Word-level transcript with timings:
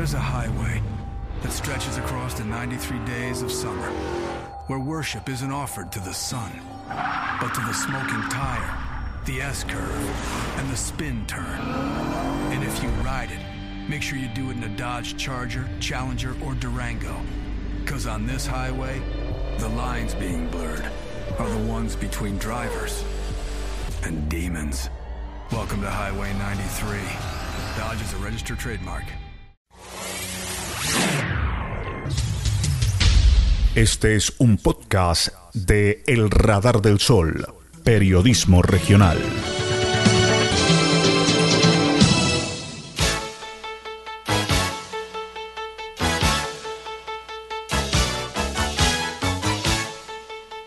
There's 0.00 0.14
a 0.14 0.18
highway 0.18 0.80
that 1.42 1.52
stretches 1.52 1.98
across 1.98 2.32
the 2.32 2.44
93 2.44 3.04
days 3.04 3.42
of 3.42 3.52
summer, 3.52 3.90
where 4.66 4.80
worship 4.80 5.28
isn't 5.28 5.52
offered 5.52 5.92
to 5.92 6.00
the 6.00 6.14
sun, 6.14 6.50
but 6.88 7.52
to 7.52 7.60
the 7.60 7.74
smoking 7.74 8.22
tire, 8.30 8.78
the 9.26 9.42
S 9.42 9.62
curve, 9.62 10.56
and 10.56 10.70
the 10.70 10.76
spin 10.78 11.26
turn. 11.26 11.60
And 12.50 12.64
if 12.64 12.82
you 12.82 12.88
ride 13.04 13.30
it, 13.30 13.90
make 13.90 14.00
sure 14.00 14.16
you 14.16 14.28
do 14.28 14.48
it 14.48 14.56
in 14.56 14.64
a 14.64 14.74
Dodge 14.74 15.18
Charger, 15.18 15.68
Challenger, 15.80 16.34
or 16.42 16.54
Durango. 16.54 17.20
Because 17.80 18.06
on 18.06 18.26
this 18.26 18.46
highway, 18.46 19.02
the 19.58 19.68
lines 19.68 20.14
being 20.14 20.48
blurred 20.48 20.90
are 21.38 21.50
the 21.50 21.70
ones 21.70 21.94
between 21.94 22.38
drivers 22.38 23.04
and 24.04 24.30
demons. 24.30 24.88
Welcome 25.52 25.82
to 25.82 25.90
Highway 25.90 26.32
93. 26.38 27.00
Dodge 27.76 28.00
is 28.00 28.14
a 28.14 28.16
registered 28.16 28.58
trademark. 28.58 29.04
Este 33.76 34.16
es 34.16 34.32
un 34.38 34.56
podcast 34.56 35.28
de 35.54 36.02
El 36.08 36.28
Radar 36.28 36.82
del 36.82 36.98
Sol, 36.98 37.46
periodismo 37.84 38.62
regional. 38.62 39.16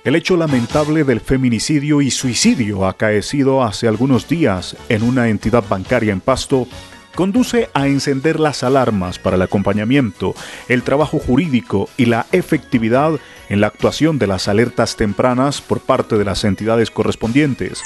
El 0.06 0.16
hecho 0.16 0.38
lamentable 0.38 1.04
del 1.04 1.20
feminicidio 1.20 2.02
y 2.02 2.10
suicidio 2.10 2.88
acaecido 2.88 3.64
hace 3.64 3.90
algunos 3.90 4.30
días 4.30 4.78
en 4.88 5.04
una 5.04 5.28
entidad 5.28 5.66
bancaria 5.68 6.14
en 6.14 6.22
Pasto 6.22 6.70
conduce 7.16 7.70
a 7.74 7.88
encender 7.88 8.40
las 8.40 8.64
alarmas 8.64 9.20
para 9.20 9.36
el 9.36 9.42
acompañamiento, 9.42 10.36
el 10.68 10.84
trabajo 10.84 11.20
jurídico 11.20 11.90
y 11.98 12.06
la 12.06 12.26
efectividad 12.32 13.20
en 13.50 13.62
la 13.62 13.68
actuación 13.68 14.20
de 14.20 14.28
las 14.28 14.48
alertas 14.48 14.96
tempranas 14.96 15.62
por 15.62 15.80
parte 15.80 16.18
de 16.18 16.26
las 16.26 16.44
entidades 16.44 16.92
correspondientes. 16.92 17.82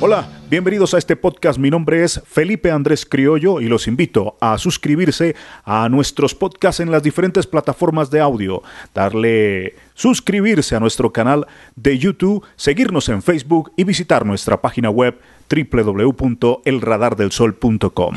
Hola, 0.00 0.28
bienvenidos 0.48 0.94
a 0.94 0.98
este 0.98 1.16
podcast. 1.16 1.58
Mi 1.58 1.70
nombre 1.70 2.04
es 2.04 2.22
Felipe 2.24 2.70
Andrés 2.70 3.04
Criollo 3.04 3.60
y 3.60 3.64
los 3.64 3.88
invito 3.88 4.36
a 4.40 4.56
suscribirse 4.56 5.34
a 5.64 5.88
nuestros 5.88 6.36
podcasts 6.36 6.78
en 6.78 6.92
las 6.92 7.02
diferentes 7.02 7.48
plataformas 7.48 8.08
de 8.08 8.20
audio, 8.20 8.62
darle 8.94 9.74
suscribirse 9.94 10.76
a 10.76 10.80
nuestro 10.80 11.12
canal 11.12 11.48
de 11.74 11.98
YouTube, 11.98 12.46
seguirnos 12.54 13.08
en 13.08 13.22
Facebook 13.22 13.72
y 13.76 13.82
visitar 13.82 14.24
nuestra 14.24 14.60
página 14.60 14.88
web 14.88 15.18
www.elradardelsol.com. 15.50 18.14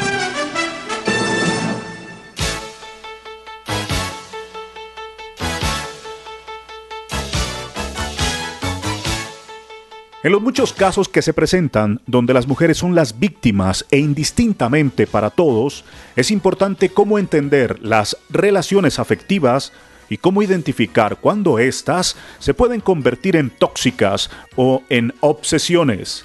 En 10.24 10.32
los 10.32 10.42
muchos 10.44 10.72
casos 10.72 11.10
que 11.10 11.24
se 11.24 11.34
presentan, 11.34 12.00
donde 12.06 12.36
las 12.36 12.48
mujeres 12.48 12.78
son 12.78 12.94
las 12.94 13.20
víctimas 13.20 13.88
e 13.90 13.98
indistintamente 13.98 15.08
para 15.08 15.32
todos, 15.32 15.84
es 16.16 16.30
importante 16.30 16.90
cómo 16.90 17.18
entender 17.18 17.80
las 17.82 18.16
relaciones 18.30 19.00
afectivas 19.00 19.74
y 20.10 20.18
cómo 20.18 20.44
identificar 20.44 21.18
cuándo 21.18 21.58
éstas 21.58 22.18
se 22.38 22.54
pueden 22.54 22.82
convertir 22.82 23.36
en 23.36 23.50
tóxicas 23.50 24.30
o 24.56 24.84
en 24.90 25.12
obsesiones. 25.22 26.24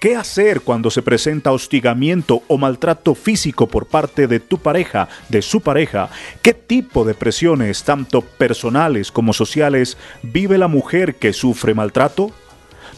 ¿Qué 0.00 0.16
hacer 0.16 0.62
cuando 0.62 0.90
se 0.90 1.02
presenta 1.02 1.52
hostigamiento 1.52 2.42
o 2.48 2.58
maltrato 2.58 3.14
físico 3.14 3.68
por 3.68 3.86
parte 3.86 4.26
de 4.26 4.40
tu 4.40 4.58
pareja, 4.58 5.08
de 5.28 5.42
su 5.42 5.60
pareja? 5.60 6.10
¿Qué 6.42 6.54
tipo 6.54 7.04
de 7.04 7.14
presiones, 7.14 7.84
tanto 7.84 8.22
personales 8.22 9.12
como 9.12 9.32
sociales, 9.32 9.96
vive 10.24 10.58
la 10.58 10.66
mujer 10.68 11.14
que 11.14 11.32
sufre 11.32 11.72
maltrato? 11.74 12.32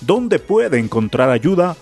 ¿Dónde 0.01 0.39
puede 0.39 0.79
encontrar 0.79 1.31
ayuda? 1.31 1.77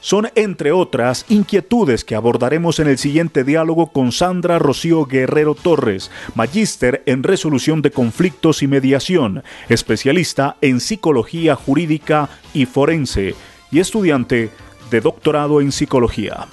Son, 0.00 0.28
entre 0.36 0.72
otras, 0.72 1.26
inquietudes 1.28 2.04
que 2.04 2.14
abordaremos 2.14 2.78
en 2.78 2.88
el 2.88 2.98
siguiente 2.98 3.44
diálogo 3.44 3.88
con 3.88 4.12
Sandra 4.12 4.58
Rocío 4.58 5.04
Guerrero 5.06 5.54
Torres, 5.54 6.10
magíster 6.34 7.02
en 7.04 7.22
resolución 7.22 7.82
de 7.82 7.90
conflictos 7.90 8.62
y 8.62 8.68
mediación, 8.68 9.42
especialista 9.68 10.56
en 10.60 10.80
psicología 10.80 11.56
jurídica 11.56 12.28
y 12.54 12.66
forense 12.66 13.34
y 13.70 13.80
estudiante 13.80 14.50
de 14.90 15.00
doctorado 15.00 15.60
en 15.60 15.72
psicología. 15.72 16.46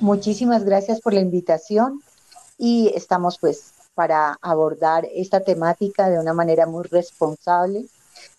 Muchísimas 0.00 0.64
gracias 0.64 1.00
por 1.00 1.14
la 1.14 1.20
invitación 1.20 2.00
y 2.58 2.92
estamos 2.94 3.38
pues 3.40 3.73
para 3.94 4.38
abordar 4.42 5.08
esta 5.14 5.40
temática 5.40 6.08
de 6.08 6.18
una 6.18 6.34
manera 6.34 6.66
muy 6.66 6.84
responsable, 6.84 7.86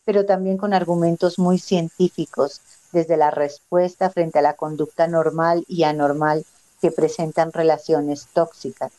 pero 0.04 0.26
también 0.26 0.58
con 0.58 0.74
argumentos 0.74 1.40
muy 1.40 1.60
científicos 1.60 2.62
desde 2.92 3.18
la 3.18 3.32
respuesta 3.32 4.10
frente 4.10 4.40
a 4.40 4.42
la 4.42 4.54
conducta 4.54 5.08
normal 5.08 5.66
y 5.68 5.84
anormal 5.84 6.46
que 6.82 6.92
presentan 6.92 7.52
relaciones 7.52 8.28
tóxicas. 8.34 8.92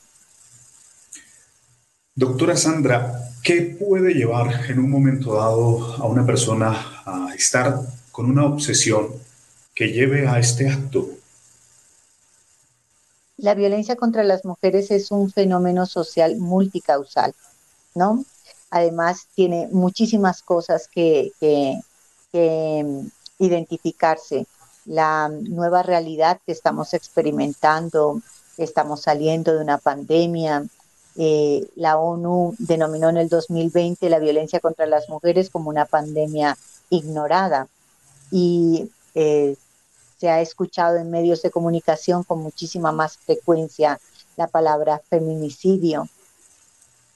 Doctora 2.14 2.56
Sandra, 2.56 3.30
¿qué 3.42 3.76
puede 3.78 4.14
llevar 4.14 4.70
en 4.70 4.78
un 4.78 4.90
momento 4.90 5.34
dado 5.34 5.96
a 5.96 6.06
una 6.06 6.24
persona 6.24 7.02
a 7.04 7.34
estar 7.34 7.80
con 8.10 8.30
una 8.30 8.46
obsesión 8.46 9.08
que 9.74 9.88
lleve 9.88 10.26
a 10.26 10.38
este 10.38 10.68
acto? 10.68 11.10
La 13.38 13.54
violencia 13.54 13.96
contra 13.96 14.24
las 14.24 14.44
mujeres 14.44 14.90
es 14.90 15.10
un 15.10 15.30
fenómeno 15.30 15.86
social 15.86 16.36
multicausal, 16.36 17.34
¿no? 17.94 18.24
Además, 18.70 19.26
tiene 19.34 19.68
muchísimas 19.70 20.42
cosas 20.42 20.88
que, 20.88 21.32
mm, 22.32 23.06
identificarse. 23.38 24.46
La 24.86 25.28
nueva 25.28 25.82
realidad 25.82 26.40
que 26.46 26.52
estamos 26.52 26.94
experimentando, 26.94 28.20
estamos 28.56 29.02
saliendo 29.02 29.54
de 29.54 29.62
una 29.62 29.78
pandemia. 29.78 30.64
Eh, 31.16 31.68
la 31.76 31.98
ONU 31.98 32.54
denominó 32.58 33.08
en 33.08 33.16
el 33.18 33.28
2020 33.28 34.08
la 34.10 34.18
violencia 34.18 34.60
contra 34.60 34.86
las 34.86 35.08
mujeres 35.08 35.50
como 35.50 35.70
una 35.70 35.86
pandemia 35.86 36.56
ignorada. 36.90 37.68
Y 38.30 38.90
eh, 39.14 39.56
se 40.18 40.28
ha 40.28 40.40
escuchado 40.40 40.96
en 40.96 41.10
medios 41.10 41.42
de 41.42 41.50
comunicación 41.50 42.24
con 42.24 42.40
muchísima 42.40 42.92
más 42.92 43.18
frecuencia 43.18 44.00
la 44.36 44.46
palabra 44.46 45.00
feminicidio 45.08 46.08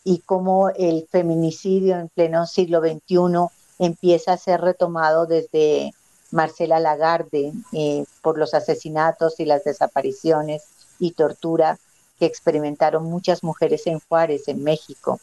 y 0.05 0.19
cómo 0.19 0.71
el 0.71 1.06
feminicidio 1.11 1.99
en 1.99 2.09
pleno 2.09 2.47
siglo 2.47 2.81
XXI 2.81 3.49
empieza 3.78 4.33
a 4.33 4.38
ser 4.38 4.61
retomado 4.61 5.27
desde 5.27 5.93
Marcela 6.31 6.81
Lagarde 6.81 7.53
eh, 7.72 8.05
por 8.22 8.38
los 8.38 8.55
asesinatos 8.55 9.41
y 9.41 9.44
las 9.44 9.65
desapariciones 9.65 10.65
y 10.99 11.12
tortura 11.12 11.78
que 12.19 12.27
experimentaron 12.27 13.05
muchas 13.05 13.43
mujeres 13.43 13.87
en 13.87 14.00
Juárez, 14.00 14.49
en 14.49 14.62
México. 14.62 15.19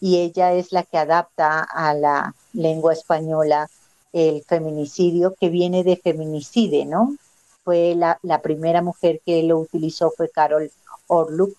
Y 0.00 0.18
ella 0.18 0.52
es 0.52 0.72
la 0.72 0.84
que 0.84 0.98
adapta 0.98 1.60
a 1.60 1.94
la 1.94 2.34
lengua 2.52 2.92
española 2.92 3.68
el 4.12 4.42
feminicidio 4.44 5.34
que 5.38 5.48
viene 5.48 5.84
de 5.84 5.96
feminicide, 5.96 6.84
¿no? 6.84 7.16
Fue 7.64 7.94
la, 7.94 8.18
primera 8.42 8.82
mujer 8.82 9.20
que 9.24 9.42
lo 9.42 9.58
utilizó 9.58 10.10
fue 10.10 10.30
Carol 10.30 10.70
Orluk 11.06 11.56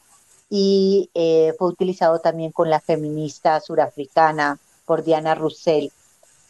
y 0.50 1.10
eh, 1.14 1.54
fue 1.58 1.70
utilizado 1.70 2.20
también 2.20 2.52
con 2.52 2.70
la 2.70 2.80
feminista 2.80 3.60
surafricana 3.60 4.58
por 4.86 5.04
Diana 5.04 5.36
Russell 5.36 5.90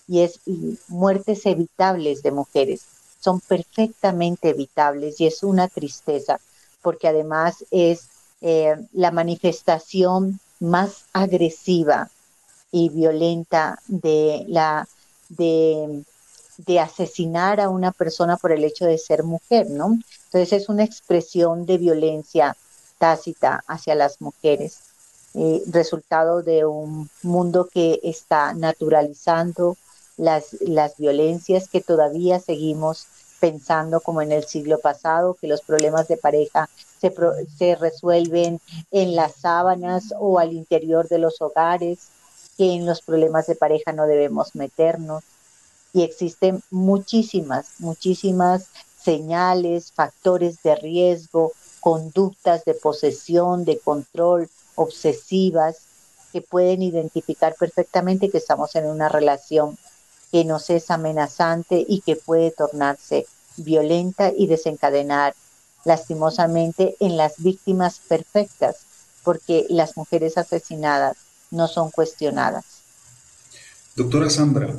y 0.07 0.21
es 0.21 0.39
muertes 0.87 1.45
evitables 1.45 2.23
de 2.23 2.31
mujeres, 2.31 2.85
son 3.19 3.41
perfectamente 3.41 4.49
evitables 4.49 5.19
y 5.19 5.27
es 5.27 5.43
una 5.43 5.67
tristeza 5.67 6.39
porque 6.81 7.09
además 7.09 7.65
es 7.69 8.07
eh, 8.41 8.75
la 8.93 9.11
manifestación 9.11 10.39
más 10.59 11.05
agresiva 11.13 12.09
y 12.71 12.89
violenta 12.89 13.79
de 13.87 14.45
la 14.47 14.87
de, 15.29 16.03
asesinar 16.79 17.59
a 17.61 17.69
una 17.69 17.91
persona 17.91 18.37
por 18.37 18.51
el 18.51 18.63
hecho 18.63 18.85
de 18.85 18.97
ser 18.97 19.23
mujer, 19.23 19.69
¿no? 19.69 19.97
Entonces 20.25 20.53
es 20.53 20.69
una 20.69 20.83
expresión 20.83 21.65
de 21.65 21.77
violencia 21.77 22.55
tácita 22.97 23.63
hacia 23.67 23.95
las 23.95 24.21
mujeres, 24.21 24.79
eh, 25.35 25.61
resultado 25.67 26.41
de 26.41 26.65
un 26.65 27.09
mundo 27.23 27.69
que 27.71 27.99
está 28.03 28.53
naturalizando 28.53 29.77
las, 30.17 30.57
las 30.61 30.97
violencias 30.97 31.69
que 31.69 31.81
todavía 31.81 32.39
seguimos 32.39 33.07
pensando 33.39 34.01
como 34.01 34.21
en 34.21 34.31
el 34.31 34.43
siglo 34.43 34.79
pasado, 34.79 35.35
que 35.39 35.47
los 35.47 35.61
problemas 35.61 36.07
de 36.07 36.17
pareja 36.17 36.69
se, 36.99 37.13
se 37.57 37.75
resuelven 37.75 38.59
en 38.91 39.15
las 39.15 39.35
sábanas 39.35 40.13
o 40.19 40.39
al 40.39 40.53
interior 40.53 41.07
de 41.07 41.19
los 41.19 41.41
hogares, 41.41 42.09
que 42.59 42.73
en 42.73 42.85
los 42.85 43.01
problemas 43.01 43.47
de 43.47 43.55
pareja 43.55 43.93
no 43.93 44.05
debemos 44.05 44.53
meternos. 44.53 45.23
Y 45.93 46.03
existen 46.03 46.61
muchísimas, 46.69 47.67
muchísimas 47.79 48.65
señales, 49.01 49.93
factores 49.93 50.61
de 50.61 50.75
riesgo, 50.75 51.53
conductas 51.79 52.65
de 52.65 52.73
posesión, 52.73 53.63
de 53.63 53.79
control, 53.79 54.49
obsesivas, 54.75 55.77
que 56.33 56.41
pueden 56.41 56.81
identificar 56.81 57.55
perfectamente 57.57 58.29
que 58.29 58.39
estamos 58.39 58.75
en 58.75 58.87
una 58.87 59.07
relación 59.07 59.77
que 60.29 60.43
nos 60.43 60.69
es 60.69 60.91
amenazante 60.91 61.85
y 61.87 62.01
que 62.01 62.17
puede 62.17 62.51
tornarse 62.51 63.25
violenta 63.55 64.33
y 64.35 64.47
desencadenar 64.47 65.33
lastimosamente 65.85 66.97
en 66.99 67.15
las 67.15 67.35
víctimas 67.37 67.99
perfectas, 67.99 68.81
porque 69.23 69.65
las 69.69 69.95
mujeres 69.95 70.37
asesinadas 70.37 71.28
no 71.51 71.67
son 71.67 71.91
cuestionadas. 71.91 72.65
Doctora 73.95 74.29
Sandra, 74.29 74.73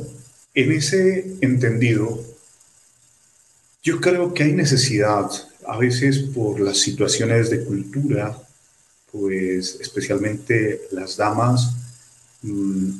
en 0.55 0.73
ese 0.73 1.37
entendido, 1.41 2.25
yo 3.83 4.01
creo 4.01 4.35
que 4.35 4.45
hay 4.45 4.53
necesidad, 4.53 5.31
a 5.67 5.77
veces 5.79 6.19
por 6.19 6.61
las 6.61 6.79
situaciones 6.79 7.51
de 7.51 7.65
cultura, 7.65 8.37
pues 9.13 9.79
especialmente 9.81 10.83
las 10.93 11.17
damas 11.17 11.73
mm, 12.43 12.91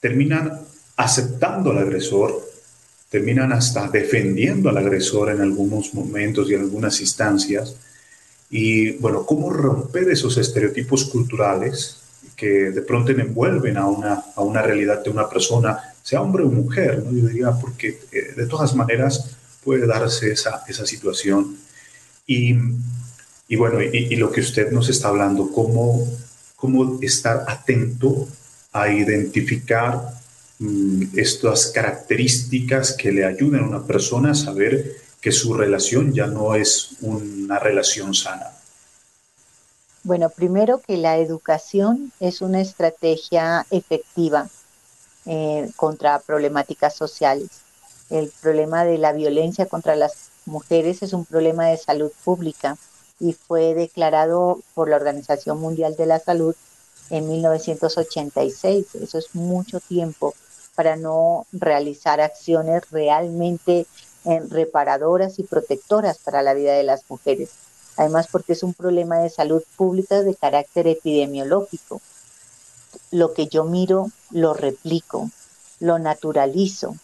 terminan 0.00 0.60
aceptando 0.96 1.70
al 1.70 1.78
agresor, 1.78 2.42
terminan 3.10 3.52
hasta 3.52 3.88
defendiendo 3.88 4.68
al 4.68 4.78
agresor 4.78 5.30
en 5.30 5.40
algunos 5.40 5.94
momentos 5.94 6.50
y 6.50 6.54
en 6.54 6.60
algunas 6.62 7.00
instancias. 7.00 7.76
Y 8.50 8.92
bueno, 8.92 9.26
¿cómo 9.26 9.50
romper 9.50 10.10
esos 10.10 10.36
estereotipos 10.38 11.04
culturales 11.06 11.96
que 12.36 12.70
de 12.70 12.82
pronto 12.82 13.12
envuelven 13.12 13.76
a 13.76 13.86
una, 13.86 14.24
a 14.34 14.42
una 14.42 14.62
realidad 14.62 15.02
de 15.02 15.10
una 15.10 15.28
persona, 15.28 15.78
sea 16.02 16.20
hombre 16.20 16.44
o 16.44 16.48
mujer? 16.48 17.02
¿no? 17.04 17.10
Yo 17.12 17.26
diría, 17.26 17.50
porque 17.52 17.98
eh, 18.12 18.34
de 18.36 18.46
todas 18.46 18.74
maneras 18.74 19.36
puede 19.64 19.86
darse 19.86 20.30
esa, 20.32 20.62
esa 20.68 20.86
situación. 20.86 21.56
Y, 22.26 22.54
y 23.48 23.56
bueno, 23.56 23.82
y, 23.82 24.08
y, 24.10 24.16
lo 24.16 24.30
que 24.30 24.40
usted 24.40 24.70
nos 24.70 24.88
está 24.88 25.08
hablando, 25.08 25.50
cómo, 25.50 26.06
cómo 26.56 26.98
estar 27.00 27.44
atento 27.48 28.28
a 28.72 28.88
identificar 28.92 30.16
Mm, 30.58 31.18
estas 31.18 31.66
características 31.66 32.94
que 32.94 33.12
le 33.12 33.26
ayuden 33.26 33.64
a 33.64 33.66
una 33.68 33.86
persona 33.86 34.30
a 34.30 34.34
saber 34.34 34.96
que 35.20 35.30
su 35.30 35.52
relación 35.52 36.14
ya 36.14 36.26
no 36.26 36.54
es 36.54 36.96
una 37.02 37.58
relación 37.58 38.14
sana? 38.14 38.55
Bueno, 40.06 40.30
primero 40.30 40.78
que 40.78 40.98
la 40.98 41.18
educación 41.18 42.12
es 42.20 42.40
una 42.40 42.60
estrategia 42.60 43.66
efectiva 43.72 44.48
eh, 45.24 45.68
contra 45.74 46.20
problemáticas 46.20 46.94
sociales. 46.94 47.48
El 48.08 48.30
problema 48.40 48.84
de 48.84 48.98
la 48.98 49.12
violencia 49.12 49.66
contra 49.66 49.96
las 49.96 50.30
mujeres 50.44 51.02
es 51.02 51.12
un 51.12 51.24
problema 51.24 51.66
de 51.66 51.76
salud 51.76 52.12
pública 52.24 52.78
y 53.18 53.32
fue 53.32 53.74
declarado 53.74 54.60
por 54.74 54.88
la 54.88 54.94
Organización 54.94 55.58
Mundial 55.58 55.96
de 55.96 56.06
la 56.06 56.20
Salud 56.20 56.54
en 57.10 57.26
1986. 57.26 58.94
Eso 58.94 59.18
es 59.18 59.34
mucho 59.34 59.80
tiempo 59.80 60.34
para 60.76 60.94
no 60.94 61.46
realizar 61.50 62.20
acciones 62.20 62.88
realmente 62.92 63.86
eh, 64.24 64.40
reparadoras 64.50 65.40
y 65.40 65.42
protectoras 65.42 66.18
para 66.18 66.42
la 66.42 66.54
vida 66.54 66.74
de 66.74 66.84
las 66.84 67.02
mujeres. 67.10 67.50
Además, 67.96 68.28
porque 68.30 68.52
es 68.52 68.62
un 68.62 68.74
problema 68.74 69.18
de 69.18 69.30
salud 69.30 69.62
pública 69.76 70.22
de 70.22 70.34
carácter 70.34 70.86
epidemiológico. 70.86 72.00
Lo 73.10 73.32
que 73.32 73.46
yo 73.46 73.64
miro, 73.64 74.10
lo 74.30 74.54
replico, 74.54 75.30
lo 75.80 75.98
naturalizo 75.98 76.94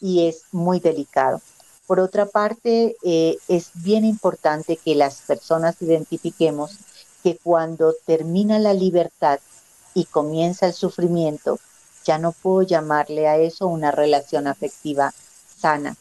y 0.00 0.26
es 0.26 0.42
muy 0.52 0.80
delicado. 0.80 1.40
Por 1.86 2.00
otra 2.00 2.26
parte, 2.26 2.96
eh, 3.02 3.36
es 3.48 3.70
bien 3.74 4.04
importante 4.04 4.76
que 4.76 4.94
las 4.94 5.16
personas 5.22 5.80
identifiquemos 5.80 6.78
que 7.22 7.38
cuando 7.42 7.94
termina 8.06 8.58
la 8.58 8.74
libertad 8.74 9.40
y 9.94 10.04
comienza 10.04 10.66
el 10.66 10.74
sufrimiento, 10.74 11.58
ya 12.04 12.18
no 12.18 12.32
puedo 12.32 12.62
llamarle 12.62 13.28
a 13.28 13.38
eso 13.38 13.66
una 13.66 13.90
relación 13.90 14.46
afectiva 14.46 15.12
sana. 15.58 15.96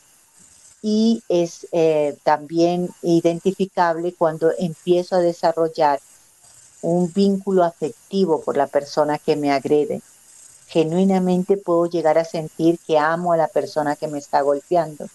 Y 0.83 1.23
es 1.29 1.65
eh, 1.71 2.17
también 2.23 2.89
identificable 3.01 4.13
cuando 4.13 4.51
empiezo 4.59 5.15
a 5.15 5.19
desarrollar 5.19 5.99
un 6.81 7.11
vínculo 7.11 7.63
afectivo 7.63 8.41
por 8.41 8.57
la 8.57 8.67
persona 8.67 9.17
que 9.17 9.37
me 9.37 9.51
agrede. 9.51 10.01
Genuinamente 10.67 11.55
puedo 11.55 11.85
llegar 11.85 12.17
a 12.17 12.25
sentir 12.25 12.77
que 12.85 12.99
amo 12.99 13.31
a 13.31 13.37
la 13.37 13.47
persona 13.47 13.95
que 13.95 14.09
me 14.09 14.19
está 14.19 14.41
golpeando. 14.41 15.07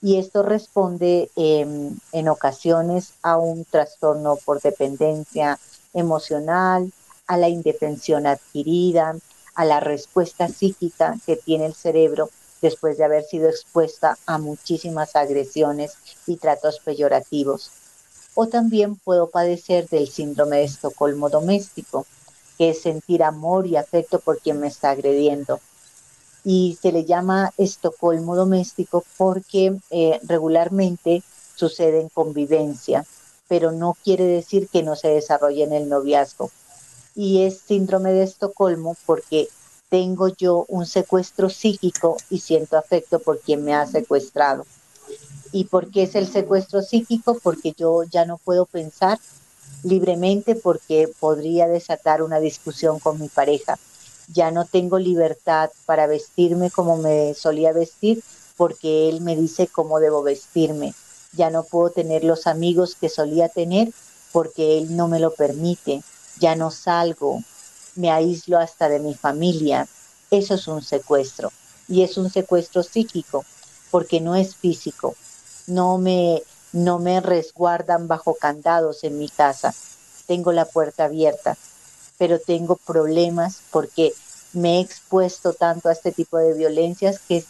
Y 0.00 0.18
esto 0.18 0.42
responde 0.42 1.30
em, 1.36 1.98
en 2.12 2.28
ocasiones 2.28 3.12
a 3.22 3.36
un 3.36 3.64
trastorno 3.64 4.36
por 4.36 4.60
dependencia 4.62 5.58
emocional, 5.92 6.90
a 7.26 7.36
la 7.36 7.48
indefensión 7.48 8.26
adquirida, 8.26 9.16
a 9.54 9.64
la 9.64 9.80
respuesta 9.80 10.48
psíquica 10.48 11.16
que 11.26 11.36
tiene 11.36 11.66
el 11.66 11.74
cerebro 11.74 12.30
después 12.66 12.98
de 12.98 13.04
haber 13.04 13.24
sido 13.24 13.48
expuesta 13.48 14.18
a 14.26 14.38
muchísimas 14.38 15.16
agresiones 15.16 15.94
y 16.26 16.36
tratos 16.36 16.80
peyorativos. 16.80 17.70
O 18.34 18.48
también 18.48 18.96
puedo 18.96 19.30
padecer 19.30 19.88
del 19.88 20.08
síndrome 20.08 20.58
de 20.58 20.64
Estocolmo 20.64 21.30
doméstico, 21.30 22.06
que 22.58 22.70
es 22.70 22.82
sentir 22.82 23.22
amor 23.22 23.66
y 23.66 23.76
afecto 23.76 24.18
por 24.18 24.38
quien 24.40 24.60
me 24.60 24.66
está 24.66 24.90
agrediendo. 24.90 25.60
Y 26.44 26.78
se 26.80 26.92
le 26.92 27.04
llama 27.04 27.52
Estocolmo 27.56 28.36
doméstico 28.36 29.04
porque 29.16 29.78
eh, 29.90 30.20
regularmente 30.24 31.22
sucede 31.54 32.00
en 32.00 32.08
convivencia, 32.08 33.06
pero 33.48 33.72
no 33.72 33.96
quiere 34.04 34.24
decir 34.24 34.68
que 34.68 34.82
no 34.82 34.96
se 34.96 35.08
desarrolle 35.08 35.64
en 35.64 35.72
el 35.72 35.88
noviazgo 35.88 36.50
y 37.16 37.44
es 37.44 37.60
síndrome 37.66 38.12
de 38.12 38.22
Estocolmo 38.22 38.94
porque 39.06 39.48
tengo 39.88 40.28
yo 40.28 40.64
un 40.68 40.86
secuestro 40.86 41.48
psíquico 41.48 42.16
y 42.30 42.40
siento 42.40 42.76
afecto 42.76 43.18
por 43.18 43.40
quien 43.40 43.64
me 43.64 43.74
ha 43.74 43.86
secuestrado. 43.86 44.66
¿Y 45.52 45.64
por 45.64 45.90
qué 45.90 46.04
es 46.04 46.14
el 46.14 46.26
secuestro 46.26 46.82
psíquico? 46.82 47.38
Porque 47.42 47.72
yo 47.76 48.02
ya 48.04 48.24
no 48.24 48.38
puedo 48.38 48.66
pensar 48.66 49.18
libremente 49.82 50.54
porque 50.54 51.08
podría 51.20 51.68
desatar 51.68 52.22
una 52.22 52.40
discusión 52.40 52.98
con 52.98 53.20
mi 53.20 53.28
pareja. 53.28 53.78
Ya 54.32 54.50
no 54.50 54.64
tengo 54.64 54.98
libertad 54.98 55.70
para 55.86 56.06
vestirme 56.06 56.70
como 56.70 56.96
me 56.96 57.34
solía 57.34 57.72
vestir 57.72 58.22
porque 58.56 59.08
él 59.08 59.20
me 59.20 59.36
dice 59.36 59.68
cómo 59.68 60.00
debo 60.00 60.22
vestirme. 60.22 60.94
Ya 61.32 61.50
no 61.50 61.62
puedo 61.62 61.90
tener 61.90 62.24
los 62.24 62.46
amigos 62.46 62.96
que 62.96 63.08
solía 63.08 63.48
tener 63.48 63.90
porque 64.32 64.78
él 64.78 64.96
no 64.96 65.06
me 65.06 65.20
lo 65.20 65.32
permite 65.32 66.02
ya 66.38 66.54
no 66.54 66.70
salgo, 66.70 67.42
me 67.96 68.10
aíslo 68.10 68.58
hasta 68.58 68.88
de 68.88 69.00
mi 69.00 69.14
familia. 69.14 69.88
Eso 70.30 70.54
es 70.54 70.68
un 70.68 70.82
secuestro 70.82 71.52
y 71.88 72.02
es 72.02 72.16
un 72.16 72.30
secuestro 72.30 72.82
psíquico 72.82 73.44
porque 73.90 74.20
no 74.20 74.34
es 74.34 74.56
físico. 74.56 75.14
No 75.66 75.98
me 75.98 76.42
no 76.72 76.98
me 76.98 77.20
resguardan 77.20 78.06
bajo 78.06 78.34
candados 78.34 79.02
en 79.04 79.18
mi 79.18 79.28
casa. 79.28 79.74
Tengo 80.26 80.52
la 80.52 80.66
puerta 80.66 81.04
abierta, 81.04 81.56
pero 82.18 82.38
tengo 82.38 82.76
problemas 82.76 83.60
porque 83.70 84.12
me 84.52 84.76
he 84.76 84.80
expuesto 84.80 85.52
tanto 85.54 85.88
a 85.88 85.92
este 85.92 86.12
tipo 86.12 86.36
de 86.38 86.54
violencias 86.54 87.18
que 87.20 87.44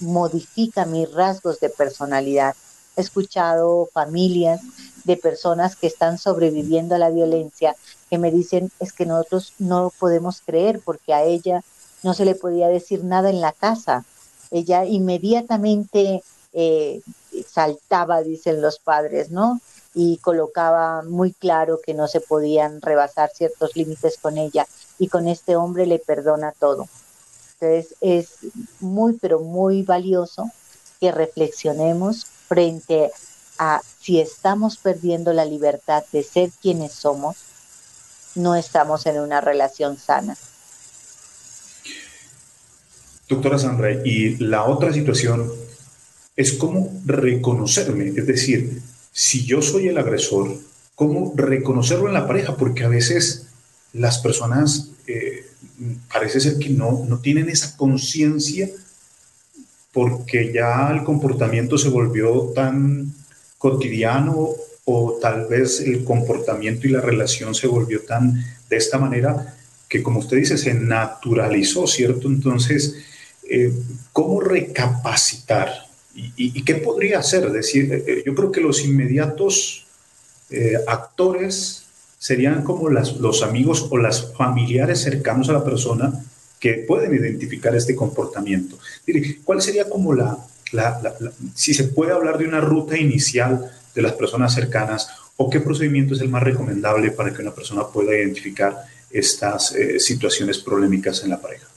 modifica 0.00 0.86
mis 0.86 1.12
rasgos 1.12 1.60
de 1.60 1.68
personalidad. 1.68 2.56
He 2.96 3.00
escuchado 3.00 3.88
familias 3.92 4.60
de 5.04 5.16
personas 5.16 5.76
que 5.76 5.86
están 5.86 6.18
sobreviviendo 6.18 6.94
a 6.94 6.98
la 6.98 7.10
violencia 7.10 7.76
que 8.10 8.18
me 8.18 8.30
dicen 8.30 8.70
es 8.80 8.92
que 8.92 9.06
nosotros 9.06 9.52
no 9.58 9.92
podemos 9.98 10.40
creer 10.40 10.80
porque 10.84 11.12
a 11.12 11.24
ella 11.24 11.62
no 12.02 12.14
se 12.14 12.24
le 12.24 12.34
podía 12.34 12.68
decir 12.68 13.02
nada 13.04 13.30
en 13.30 13.40
la 13.40 13.52
casa. 13.52 14.04
Ella 14.50 14.84
inmediatamente 14.84 16.22
eh, 16.52 17.00
saltaba, 17.48 18.22
dicen 18.22 18.62
los 18.62 18.78
padres, 18.78 19.30
¿no? 19.30 19.60
Y 19.94 20.18
colocaba 20.18 21.02
muy 21.02 21.32
claro 21.32 21.80
que 21.84 21.94
no 21.94 22.08
se 22.08 22.20
podían 22.20 22.80
rebasar 22.80 23.30
ciertos 23.34 23.74
límites 23.74 24.18
con 24.20 24.38
ella 24.38 24.66
y 24.98 25.08
con 25.08 25.28
este 25.28 25.56
hombre 25.56 25.86
le 25.86 25.98
perdona 25.98 26.52
todo. 26.52 26.88
Entonces 27.54 27.96
es 28.00 28.38
muy, 28.80 29.14
pero 29.14 29.40
muy 29.40 29.82
valioso 29.82 30.50
que 31.00 31.10
reflexionemos 31.10 32.26
frente 32.54 33.10
a 33.58 33.80
si 34.00 34.20
estamos 34.20 34.76
perdiendo 34.76 35.32
la 35.32 35.44
libertad 35.44 36.04
de 36.12 36.22
ser 36.22 36.50
quienes 36.62 36.92
somos, 36.92 37.36
no 38.36 38.54
estamos 38.54 39.06
en 39.06 39.18
una 39.18 39.40
relación 39.40 39.98
sana. 39.98 40.36
Doctora 43.28 43.58
Sandra, 43.58 43.90
y 44.04 44.36
la 44.36 44.64
otra 44.66 44.92
situación 44.92 45.50
es 46.36 46.52
cómo 46.52 46.92
reconocerme, 47.04 48.12
es 48.16 48.26
decir, 48.26 48.80
si 49.10 49.44
yo 49.44 49.60
soy 49.60 49.88
el 49.88 49.98
agresor, 49.98 50.56
cómo 50.94 51.32
reconocerlo 51.34 52.06
en 52.06 52.14
la 52.14 52.28
pareja, 52.28 52.56
porque 52.56 52.84
a 52.84 52.88
veces 52.88 53.46
las 53.92 54.18
personas 54.18 54.90
eh, 55.08 55.46
parece 56.12 56.38
ser 56.38 56.58
que 56.58 56.68
no, 56.68 57.04
no 57.08 57.18
tienen 57.18 57.48
esa 57.48 57.76
conciencia 57.76 58.68
porque 59.94 60.52
ya 60.52 60.90
el 60.92 61.04
comportamiento 61.04 61.78
se 61.78 61.88
volvió 61.88 62.52
tan 62.54 63.14
cotidiano 63.56 64.50
o 64.84 65.18
tal 65.22 65.46
vez 65.46 65.80
el 65.80 66.04
comportamiento 66.04 66.86
y 66.86 66.90
la 66.90 67.00
relación 67.00 67.54
se 67.54 67.68
volvió 67.68 68.02
tan 68.02 68.44
de 68.68 68.76
esta 68.76 68.98
manera 68.98 69.54
que 69.88 70.02
como 70.02 70.18
usted 70.18 70.38
dice 70.38 70.58
se 70.58 70.74
naturalizó, 70.74 71.86
¿cierto? 71.86 72.26
Entonces, 72.26 72.96
eh, 73.48 73.72
¿cómo 74.12 74.40
recapacitar? 74.40 75.70
¿Y, 76.14 76.62
qué 76.62 76.76
podría 76.76 77.20
hacer? 77.20 77.50
decir, 77.50 77.92
eh, 77.92 78.04
eh, 78.06 78.22
yo 78.26 78.34
creo 78.34 78.52
que 78.52 78.60
los 78.60 78.84
inmediatos 78.84 79.80
actores 80.86 81.84
serían 82.18 82.62
como 82.62 82.88
los 82.88 83.42
amigos 83.42 83.88
o 83.90 83.98
las 83.98 84.32
familiares 84.34 85.00
cercanos 85.00 85.48
a 85.48 85.52
la 85.52 85.64
persona 85.64 86.12
que 86.64 86.76
pueden 86.76 87.12
identificar 87.12 87.76
este 87.76 87.94
comportamiento. 87.94 88.78
¿Cuál 89.44 89.60
sería 89.60 89.86
como 89.86 90.14
la, 90.14 90.38
si 91.54 91.74
se 91.74 91.84
puede 91.84 92.12
hablar 92.12 92.38
de 92.38 92.46
una 92.46 92.62
ruta 92.62 92.96
inicial 92.96 93.70
de 93.94 94.00
las 94.00 94.14
personas 94.14 94.54
cercanas 94.54 95.10
o 95.36 95.50
qué 95.50 95.60
procedimiento 95.60 96.14
es 96.14 96.22
el 96.22 96.30
más 96.30 96.42
recomendable 96.42 97.10
para 97.10 97.34
que 97.34 97.42
una 97.42 97.54
persona 97.54 97.86
pueda 97.88 98.16
identificar 98.16 98.82
estas 99.10 99.74
eh, 99.74 100.00
situaciones 100.00 100.56
polémicas 100.56 101.22
en 101.22 101.28
la 101.28 101.38
pareja? 101.42 101.68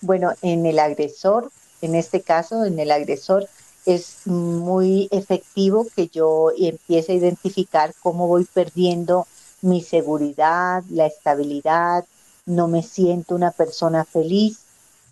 Bueno, 0.00 0.32
en 0.42 0.66
el 0.66 0.80
agresor, 0.80 1.52
en 1.80 1.94
este 1.94 2.22
caso, 2.22 2.64
en 2.64 2.80
el 2.80 2.90
agresor, 2.90 3.46
es 3.86 4.16
muy 4.24 5.06
efectivo 5.12 5.86
que 5.94 6.08
yo 6.08 6.50
empiece 6.58 7.12
a 7.12 7.14
identificar 7.14 7.94
cómo 8.02 8.26
voy 8.26 8.48
perdiendo 8.52 9.28
mi 9.62 9.80
seguridad, 9.80 10.82
la 10.90 11.06
estabilidad, 11.06 12.04
no 12.46 12.68
me 12.68 12.82
siento 12.82 13.34
una 13.34 13.50
persona 13.50 14.04
feliz. 14.04 14.60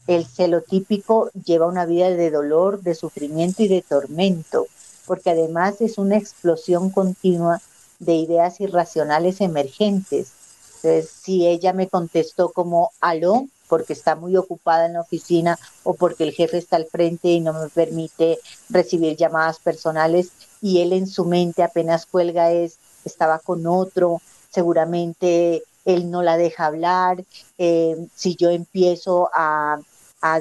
El 0.07 0.27
celotípico 0.27 1.31
lleva 1.45 1.67
una 1.67 1.85
vida 1.85 2.11
de 2.11 2.31
dolor, 2.31 2.83
de 2.83 2.95
sufrimiento 2.95 3.63
y 3.63 3.69
de 3.69 3.83
tormento, 3.83 4.67
porque 5.07 5.31
además 5.31 5.81
es 5.81 5.99
una 5.99 6.17
explosión 6.17 6.91
continua 6.91 7.61
de 7.99 8.15
ideas 8.15 8.61
irracionales 8.61 9.41
emergentes. 9.41 10.33
Entonces, 10.77 11.11
si 11.11 11.47
ella 11.47 11.73
me 11.73 11.89
contestó 11.89 12.51
como 12.51 12.93
aló, 13.01 13.49
porque 13.69 13.93
está 13.93 14.17
muy 14.17 14.37
ocupada 14.37 14.87
en 14.87 14.95
la 14.95 15.03
oficina 15.03 15.59
o 15.85 15.95
porque 15.95 16.25
el 16.25 16.33
jefe 16.33 16.59
está 16.59 16.77
al 16.77 16.87
frente 16.87 17.29
y 17.29 17.41
no 17.41 17.53
me 17.53 17.69
permite 17.69 18.39
recibir 18.69 19.17
llamadas 19.17 19.59
personales 19.59 20.31
y 20.61 20.81
él 20.81 20.93
en 20.93 21.07
su 21.07 21.25
mente 21.25 21.63
apenas 21.63 22.07
cuelga 22.07 22.51
es, 22.51 22.79
estaba 23.05 23.39
con 23.39 23.67
otro, 23.67 24.21
seguramente 24.51 25.63
él 25.85 26.11
no 26.11 26.23
la 26.23 26.37
deja 26.37 26.67
hablar, 26.67 27.25
eh, 27.57 27.97
si 28.15 28.37
yo 28.37 28.51
empiezo 28.51 29.31
a, 29.35 29.81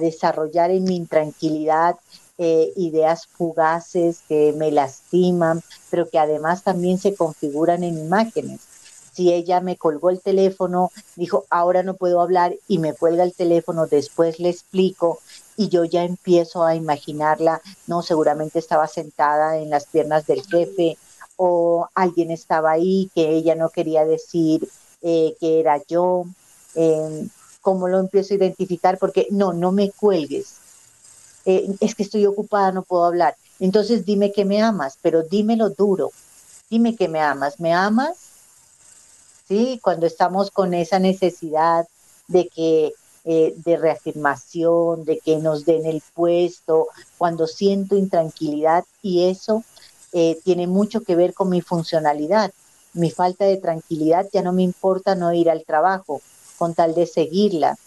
desarrollar 0.01 0.71
en 0.71 0.85
mi 0.85 0.95
intranquilidad 0.95 1.97
eh, 2.39 2.73
ideas 2.77 3.27
fugaces 3.27 4.21
que 4.27 4.51
me 4.57 4.71
lastiman, 4.71 5.61
pero 5.91 6.09
que 6.09 6.17
además 6.17 6.63
también 6.63 6.97
se 6.97 7.13
configuran 7.13 7.83
en 7.83 7.99
imágenes. 7.99 8.61
Si 9.13 9.31
ella 9.31 9.61
me 9.61 9.77
colgó 9.77 10.09
el 10.09 10.19
teléfono, 10.19 10.91
dijo, 11.15 11.45
ahora 11.51 11.83
no 11.83 11.93
puedo 11.93 12.21
hablar 12.21 12.55
y 12.67 12.79
me 12.79 12.93
cuelga 12.93 13.23
el 13.23 13.35
teléfono, 13.35 13.85
después 13.85 14.39
le 14.39 14.49
explico 14.49 15.19
y 15.55 15.69
yo 15.69 15.85
ya 15.85 16.03
empiezo 16.03 16.63
a 16.63 16.75
imaginarla, 16.75 17.61
no, 17.85 18.01
seguramente 18.01 18.59
estaba 18.59 18.87
sentada 18.87 19.57
en 19.57 19.69
las 19.69 19.85
piernas 19.85 20.25
del 20.25 20.43
jefe 20.43 20.97
o 21.35 21.87
alguien 21.95 22.31
estaba 22.31 22.71
ahí 22.71 23.09
que 23.13 23.29
ella 23.29 23.55
no 23.55 23.69
quería 23.69 24.05
decir 24.05 24.67
eh, 25.09 25.37
que 25.39 25.61
era 25.61 25.81
yo, 25.87 26.25
eh, 26.75 27.29
cómo 27.61 27.87
lo 27.87 27.97
empiezo 27.97 28.33
a 28.33 28.37
identificar, 28.37 28.97
porque 28.97 29.27
no, 29.31 29.53
no 29.53 29.71
me 29.71 29.89
cuelgues, 29.89 30.55
eh, 31.45 31.73
es 31.79 31.95
que 31.95 32.03
estoy 32.03 32.25
ocupada, 32.25 32.73
no 32.73 32.81
puedo 32.81 33.05
hablar. 33.05 33.37
Entonces 33.61 34.05
dime 34.05 34.33
que 34.33 34.43
me 34.43 34.61
amas, 34.61 34.97
pero 35.01 35.23
dímelo 35.23 35.69
duro, 35.69 36.11
dime 36.69 36.97
que 36.97 37.07
me 37.07 37.21
amas, 37.21 37.61
¿me 37.61 37.73
amas? 37.73 38.17
Sí, 39.47 39.79
cuando 39.81 40.07
estamos 40.07 40.51
con 40.51 40.73
esa 40.73 40.99
necesidad 40.99 41.87
de 42.27 42.49
que 42.49 42.93
de 43.23 43.77
reafirmación, 43.77 45.03
de 45.03 45.19
que 45.19 45.37
nos 45.37 45.65
den 45.65 45.85
el 45.85 46.01
puesto, 46.13 46.87
cuando 47.17 47.45
siento 47.45 47.97
intranquilidad 47.97 48.85
y 49.01 49.25
eso 49.25 49.63
tiene 50.43 50.67
mucho 50.67 51.01
que 51.01 51.15
ver 51.15 51.33
con 51.33 51.49
mi 51.49 51.61
funcionalidad 51.61 52.53
mi 52.97 53.11
falta 53.11 53.45
de 53.45 53.57
tranquilidad, 53.57 54.27
ya 54.33 54.41
no 54.41 54.53
me 54.53 54.63
importa 54.63 55.15
no 55.15 55.33
ir 55.33 55.49
al 55.49 55.63
trabajo 55.63 56.21
con 56.57 56.73
tal 56.73 56.95
de 56.95 57.05
seguirla. 57.05 57.77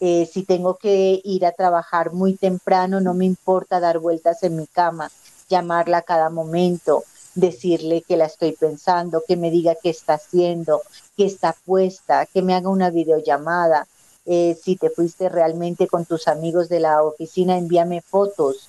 Eh, 0.00 0.28
si 0.32 0.44
tengo 0.44 0.76
que 0.76 1.20
ir 1.24 1.46
a 1.46 1.52
trabajar 1.52 2.12
muy 2.12 2.34
temprano, 2.34 3.00
no 3.00 3.14
me 3.14 3.24
importa 3.24 3.80
dar 3.80 3.98
vueltas 3.98 4.42
en 4.42 4.56
mi 4.56 4.66
cama, 4.66 5.10
llamarla 5.48 5.98
a 5.98 6.02
cada 6.02 6.30
momento, 6.30 7.04
decirle 7.34 8.02
que 8.02 8.16
la 8.16 8.26
estoy 8.26 8.52
pensando, 8.52 9.22
que 9.26 9.36
me 9.36 9.50
diga 9.50 9.74
qué 9.80 9.90
está 9.90 10.14
haciendo, 10.14 10.82
que 11.16 11.24
está 11.24 11.54
puesta, 11.64 12.26
que 12.26 12.42
me 12.42 12.54
haga 12.54 12.68
una 12.68 12.90
videollamada. 12.90 13.86
Eh, 14.26 14.58
si 14.62 14.76
te 14.76 14.90
fuiste 14.90 15.28
realmente 15.28 15.86
con 15.86 16.04
tus 16.04 16.28
amigos 16.28 16.68
de 16.68 16.80
la 16.80 17.02
oficina, 17.02 17.56
envíame 17.56 18.02
fotos. 18.02 18.68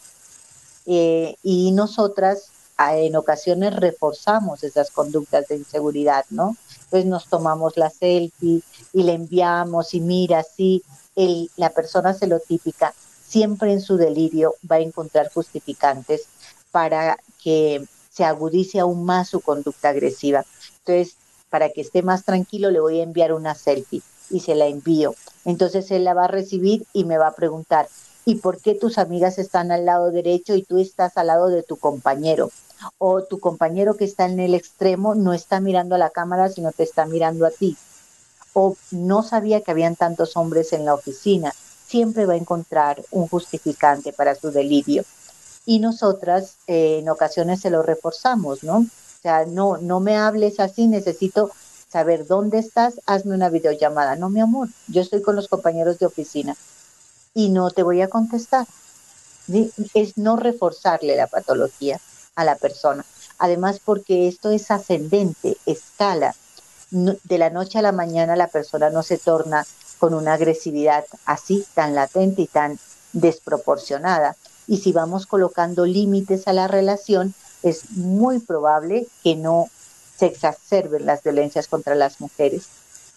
Eh, 0.86 1.36
y 1.44 1.72
nosotras 1.72 2.50
en 2.80 3.16
ocasiones 3.16 3.76
reforzamos 3.76 4.64
esas 4.64 4.90
conductas 4.90 5.48
de 5.48 5.58
inseguridad, 5.58 6.26
¿no? 6.30 6.56
Entonces 6.86 7.06
nos 7.06 7.28
tomamos 7.28 7.76
la 7.76 7.90
selfie 7.90 8.62
y 8.94 9.04
le 9.04 9.14
enviamos 9.14 9.94
y 9.94 10.00
mira, 10.00 10.44
sí, 10.44 10.82
el, 11.16 11.50
la 11.58 11.72
persona 11.72 12.14
celotípica 12.14 12.94
siempre 13.28 13.74
en 13.74 13.82
su 13.82 13.98
delirio 13.98 14.56
va 14.70 14.78
a 14.78 14.80
encontrar 14.80 15.30
justificantes 15.32 16.28
para 16.72 17.18
que 17.44 17.86
se 18.10 18.24
agudice 18.24 18.80
aún 18.80 19.06
más 19.06 19.30
su 19.30 19.42
conducta 19.42 19.90
agresiva. 19.90 20.46
Entonces, 20.80 21.16
para 21.50 21.70
que 21.70 21.82
esté 21.82 22.02
más 22.02 22.24
tranquilo, 22.24 22.72
le 22.72 22.80
voy 22.80 23.00
a 23.00 23.04
enviar 23.04 23.34
una 23.34 23.56
selfie 23.56 24.02
y 24.30 24.40
se 24.40 24.56
la 24.56 24.68
envío. 24.68 25.16
Entonces 25.46 25.92
él 25.92 26.04
la 26.04 26.14
va 26.14 26.26
a 26.26 26.28
recibir 26.28 26.86
y 26.94 27.04
me 27.04 27.18
va 27.18 27.28
a 27.28 27.36
preguntar, 27.36 27.88
¿y 28.26 28.36
por 28.36 28.60
qué 28.60 28.76
tus 28.76 28.98
amigas 28.98 29.38
están 29.38 29.72
al 29.72 29.86
lado 29.86 30.12
derecho 30.12 30.56
y 30.56 30.64
tú 30.64 30.78
estás 30.80 31.18
al 31.18 31.28
lado 31.28 31.50
de 31.50 31.64
tu 31.64 31.78
compañero? 31.78 32.52
O 32.98 33.24
tu 33.24 33.40
compañero 33.40 33.96
que 33.96 34.06
está 34.06 34.26
en 34.26 34.40
el 34.40 34.54
extremo 34.54 35.16
no 35.16 35.34
está 35.34 35.60
mirando 35.60 35.96
a 35.96 36.00
la 36.00 36.10
cámara, 36.10 36.50
sino 36.50 36.72
te 36.72 36.84
está 36.84 37.06
mirando 37.06 37.46
a 37.46 37.52
ti. 37.52 37.78
O 38.54 38.76
no 38.92 39.24
sabía 39.24 39.62
que 39.62 39.72
habían 39.72 39.96
tantos 39.96 40.36
hombres 40.36 40.74
en 40.74 40.86
la 40.86 40.94
oficina. 40.94 41.54
Siempre 41.88 42.26
va 42.26 42.34
a 42.34 42.38
encontrar 42.38 43.02
un 43.12 43.28
justificante 43.28 44.14
para 44.14 44.36
su 44.36 44.52
delirio. 44.52 45.04
Y 45.66 45.80
nosotras 45.80 46.56
eh, 46.68 47.00
en 47.00 47.10
ocasiones 47.10 47.62
se 47.62 47.70
lo 47.70 47.84
reforzamos, 47.84 48.64
¿no? 48.64 48.78
O 48.78 49.22
sea, 49.22 49.46
no, 49.46 49.78
no 49.78 50.00
me 50.00 50.18
hables 50.18 50.60
así, 50.60 50.88
necesito 50.88 51.52
saber 51.90 52.26
dónde 52.28 52.60
estás, 52.60 53.02
hazme 53.06 53.36
una 53.36 53.50
videollamada. 53.50 54.16
No, 54.16 54.30
mi 54.30 54.40
amor, 54.40 54.70
yo 54.88 55.02
estoy 55.02 55.22
con 55.22 55.36
los 55.36 55.48
compañeros 55.48 56.00
de 56.00 56.06
oficina 56.06 56.56
y 57.34 57.50
no 57.50 57.70
te 57.72 57.84
voy 57.84 58.02
a 58.02 58.10
contestar. 58.10 58.66
Es 59.94 60.18
no 60.18 60.38
reforzarle 60.38 61.16
la 61.16 61.28
patología 61.28 62.00
a 62.40 62.46
la 62.46 62.56
persona. 62.56 63.06
Además, 63.38 63.82
porque 63.84 64.28
esto 64.30 64.50
es 64.50 64.72
ascendente, 64.72 65.58
escala. 65.66 66.36
de 66.92 67.38
la 67.38 67.50
noche 67.50 67.78
a 67.78 67.84
la 67.84 67.92
mañana 67.92 68.36
la 68.36 68.48
persona 68.48 68.90
no 68.90 69.04
se 69.04 69.18
torna 69.18 69.66
con 70.00 70.14
una 70.14 70.34
agresividad 70.34 71.06
así, 71.26 71.66
tan 71.76 71.94
latente 71.94 72.42
y 72.44 72.48
tan 72.48 72.80
desproporcionada. 73.14 74.38
Y 74.68 74.78
si 74.78 74.94
vamos 74.94 75.28
colocando 75.28 75.86
límites 75.86 76.48
a 76.48 76.54
la 76.54 76.68
relación, 76.68 77.34
es 77.62 77.92
muy 77.92 78.40
probable 78.40 79.08
que 79.22 79.36
no 79.36 79.68
se 80.18 80.28
exacerben 80.28 81.06
las 81.06 81.22
violencias 81.22 81.68
contra 81.68 81.96
las 81.96 82.22
mujeres, 82.22 82.68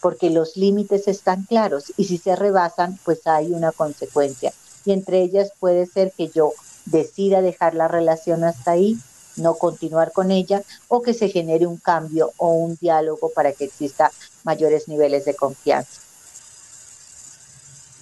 porque 0.01 0.31
los 0.31 0.57
límites 0.57 1.07
están 1.07 1.45
claros 1.45 1.93
y 1.97 2.05
si 2.05 2.19
se 2.19 2.35
rebasan, 2.35 2.99
pues 3.05 3.27
hay 3.27 3.53
una 3.53 3.71
consecuencia. 3.71 4.53
Y 4.85 4.93
entre 4.93 5.23
ellas 5.23 5.53
puede 5.61 5.87
ser 5.87 6.13
que 6.13 6.29
yo 6.29 6.53
decida 6.87 7.41
dejar 7.41 7.75
la 7.75 7.87
relación 7.87 8.43
hasta 8.43 8.73
ahí 8.73 8.99
no 9.37 9.55
continuar 9.55 10.13
con 10.13 10.31
ella 10.31 10.63
o 10.89 11.03
que 11.03 11.15
se 11.15 11.29
genere 11.29 11.67
un 11.67 11.77
cambio 11.77 12.33
o 12.37 12.53
un 12.55 12.77
diálogo 12.81 13.31
para 13.35 13.53
que 13.53 13.65
exista 13.65 14.11
mayores 14.45 14.89
niveles 14.89 15.25
de 15.25 15.35
confianza. 15.35 16.01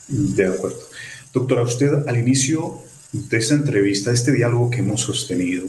De 0.08 0.46
acuerdo. 0.46 0.80
Doctora, 1.32 1.62
usted 1.62 2.08
al 2.08 2.18
inicio 2.18 2.82
de 3.12 3.38
esta 3.38 3.54
entrevista, 3.54 4.10
este 4.10 4.32
diálogo 4.32 4.70
que 4.70 4.78
hemos 4.78 5.00
sostenido, 5.00 5.66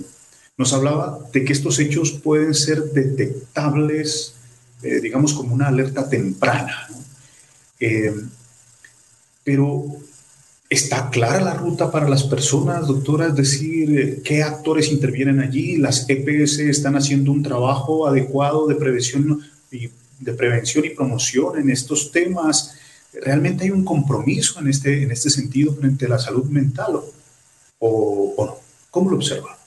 nos 0.58 0.74
hablaba 0.74 1.20
de 1.32 1.44
que 1.44 1.54
estos 1.54 1.80
hechos 1.80 2.12
pueden 2.12 2.54
ser 2.54 2.92
detectables, 2.92 4.34
eh, 4.82 5.00
digamos, 5.00 5.34
como 5.34 5.54
una 5.54 5.68
alerta 5.68 6.10
temprana. 6.10 6.88
Eh, 7.80 8.14
pero 9.44 9.86
¿Está 10.72 11.10
clara 11.10 11.42
la 11.42 11.54
ruta 11.54 11.92
para 11.92 12.08
las 12.08 12.24
personas, 12.24 12.88
doctora? 12.88 13.28
Es 13.28 13.36
decir, 13.36 14.22
¿qué 14.24 14.42
actores 14.42 14.90
intervienen 14.90 15.42
allí? 15.42 15.76
¿Las 15.76 16.06
EPS 16.08 16.60
están 16.60 16.96
haciendo 16.96 17.34
un 17.34 17.44
trabajo 17.44 18.08
adecuado 18.08 18.68
de 18.68 18.76
prevención 18.76 19.42
y, 19.70 19.90
de 20.22 20.34
prevención 20.34 20.86
y 20.86 20.92
promoción 20.92 21.60
en 21.60 21.70
estos 21.72 22.14
temas? 22.14 22.76
¿Realmente 23.12 23.66
hay 23.66 23.72
un 23.72 23.84
compromiso 23.84 24.62
en 24.62 24.70
este, 24.70 25.04
en 25.04 25.12
este 25.12 25.30
sentido 25.30 25.74
frente 25.74 26.06
a 26.06 26.10
la 26.10 26.20
salud 26.20 26.46
mental 26.46 27.02
o, 27.80 28.34
o 28.38 28.46
no? 28.46 28.56
¿Cómo 28.92 29.10
lo 29.10 29.18
observa? 29.18 29.58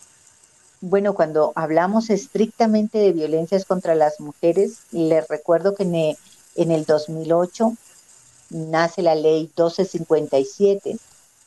Bueno, 0.80 1.14
cuando 1.14 1.52
hablamos 1.54 2.08
estrictamente 2.08 2.96
de 2.96 3.12
violencias 3.12 3.66
contra 3.66 3.94
las 3.94 4.20
mujeres, 4.20 4.78
les 4.90 5.28
recuerdo 5.28 5.74
que 5.74 5.82
en 5.82 6.70
el, 6.70 6.84
2008 6.86 7.74
nace 8.54 9.02
la 9.02 9.14
ley 9.14 9.50
1257. 9.56 10.96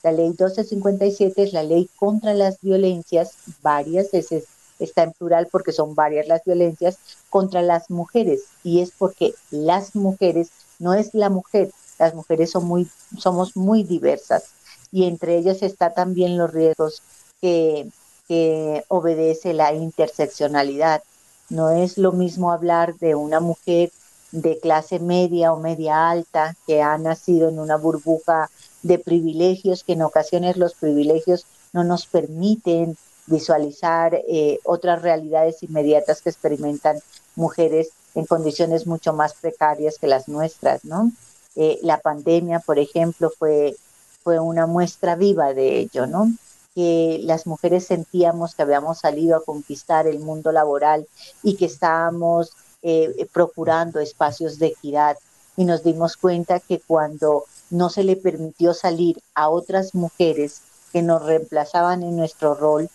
La 0.03 0.11
ley 0.11 0.27
1257 0.29 1.43
es 1.43 1.53
la 1.53 1.63
ley 1.63 1.89
contra 1.95 2.33
las 2.33 2.61
violencias, 2.61 3.33
varias, 3.61 4.11
veces 4.11 4.45
está 4.79 5.03
en 5.03 5.13
plural 5.13 5.47
porque 5.51 5.71
son 5.71 5.95
varias 5.95 6.27
las 6.27 6.43
violencias 6.45 6.99
contra 7.31 7.63
las 7.63 7.89
mujeres 7.89 8.43
y 8.63 8.81
es 8.81 8.91
porque 8.95 9.33
las 9.49 9.95
mujeres 9.95 10.51
no 10.77 10.93
es 10.93 11.15
la 11.15 11.29
mujer, 11.29 11.71
las 11.97 12.13
mujeres 12.13 12.51
son 12.51 12.65
muy, 12.65 12.87
somos 13.17 13.57
muy 13.57 13.83
diversas 13.83 14.51
y 14.91 15.05
entre 15.05 15.37
ellas 15.37 15.63
está 15.63 15.95
también 15.95 16.37
los 16.37 16.53
riesgos 16.53 17.01
que 17.41 17.89
que 18.27 18.83
obedece 18.89 19.53
la 19.53 19.73
interseccionalidad. 19.73 21.03
No 21.49 21.69
es 21.71 21.97
lo 21.97 22.11
mismo 22.11 22.51
hablar 22.51 22.95
de 22.97 23.15
una 23.15 23.39
mujer 23.39 23.91
de 24.31 24.59
clase 24.59 24.99
media 24.99 25.53
o 25.53 25.59
media 25.59 26.09
alta 26.09 26.55
que 26.65 26.81
ha 26.81 26.97
nacido 26.97 27.49
en 27.49 27.59
una 27.59 27.77
burbuja 27.77 28.49
de 28.83 28.99
privilegios, 28.99 29.83
que 29.83 29.93
en 29.93 30.01
ocasiones 30.01 30.57
los 30.57 30.73
privilegios 30.75 31.45
no 31.73 31.83
nos 31.83 32.05
permiten 32.05 32.97
visualizar 33.25 34.15
eh, 34.15 34.59
otras 34.63 35.01
realidades 35.01 35.61
inmediatas 35.63 36.21
que 36.21 36.29
experimentan 36.29 36.99
mujeres 37.35 37.89
en 38.15 38.25
condiciones 38.25 38.87
mucho 38.87 39.13
más 39.13 39.33
precarias 39.33 39.97
que 39.99 40.07
las 40.07 40.27
nuestras, 40.27 40.85
¿no? 40.85 41.11
Eh, 41.55 41.79
la 41.81 41.99
pandemia, 41.99 42.59
por 42.59 42.79
ejemplo, 42.79 43.29
fue, 43.29 43.75
fue 44.23 44.39
una 44.39 44.65
muestra 44.67 45.15
viva 45.15 45.53
de 45.53 45.79
ello, 45.79 46.07
¿no? 46.07 46.31
que 46.77 47.19
las 47.23 47.47
mujeres 47.47 47.87
sentíamos 47.87 48.53
que 48.53 48.61
habíamos 48.61 48.99
salido 48.99 49.35
a 49.35 49.43
conquistar 49.43 50.05
el 50.05 50.19
mundo 50.19 50.51
laboral 50.51 51.07
y 51.41 51.55
que 51.55 51.65
estábamos 51.65 52.51
eh, 52.89 53.27
procurando 53.33 53.99
espacios 53.99 54.59
de 54.59 54.67
equidad 54.67 55.17
y 55.57 55.65
nos 55.65 55.83
dimos 55.83 56.15
cuenta 56.15 56.61
que 56.61 56.79
cuando 56.79 57.43
no 57.69 57.89
se 57.89 58.05
le 58.05 58.15
permitió 58.15 58.73
salir 58.73 59.21
a 59.35 59.49
otras 59.49 59.93
mujeres 59.93 60.61
que 60.93 61.01
nos 61.01 61.21
reemplazaban 61.21 62.01
en 62.01 62.15
nuestro 62.15 62.55
rol 62.55 62.89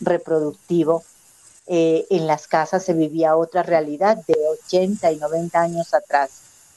reproductivo, 0.00 1.02
eh, 1.66 2.06
en 2.10 2.28
las 2.28 2.46
casas 2.46 2.84
se 2.84 2.92
vivía 2.92 3.36
otra 3.36 3.64
realidad 3.64 4.18
de 4.28 4.36
80 4.66 5.10
y 5.10 5.16
90 5.16 5.60
años 5.60 5.94
atrás, 5.94 6.30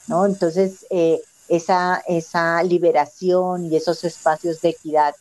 ¿no? 0.08 0.26
Entonces, 0.26 0.88
eh, 0.90 1.22
esa, 1.50 2.02
esa 2.08 2.64
liberación 2.64 3.72
y 3.72 3.76
esos 3.76 4.04
espacios 4.04 4.62
de 4.62 4.70
equidad 4.70 5.14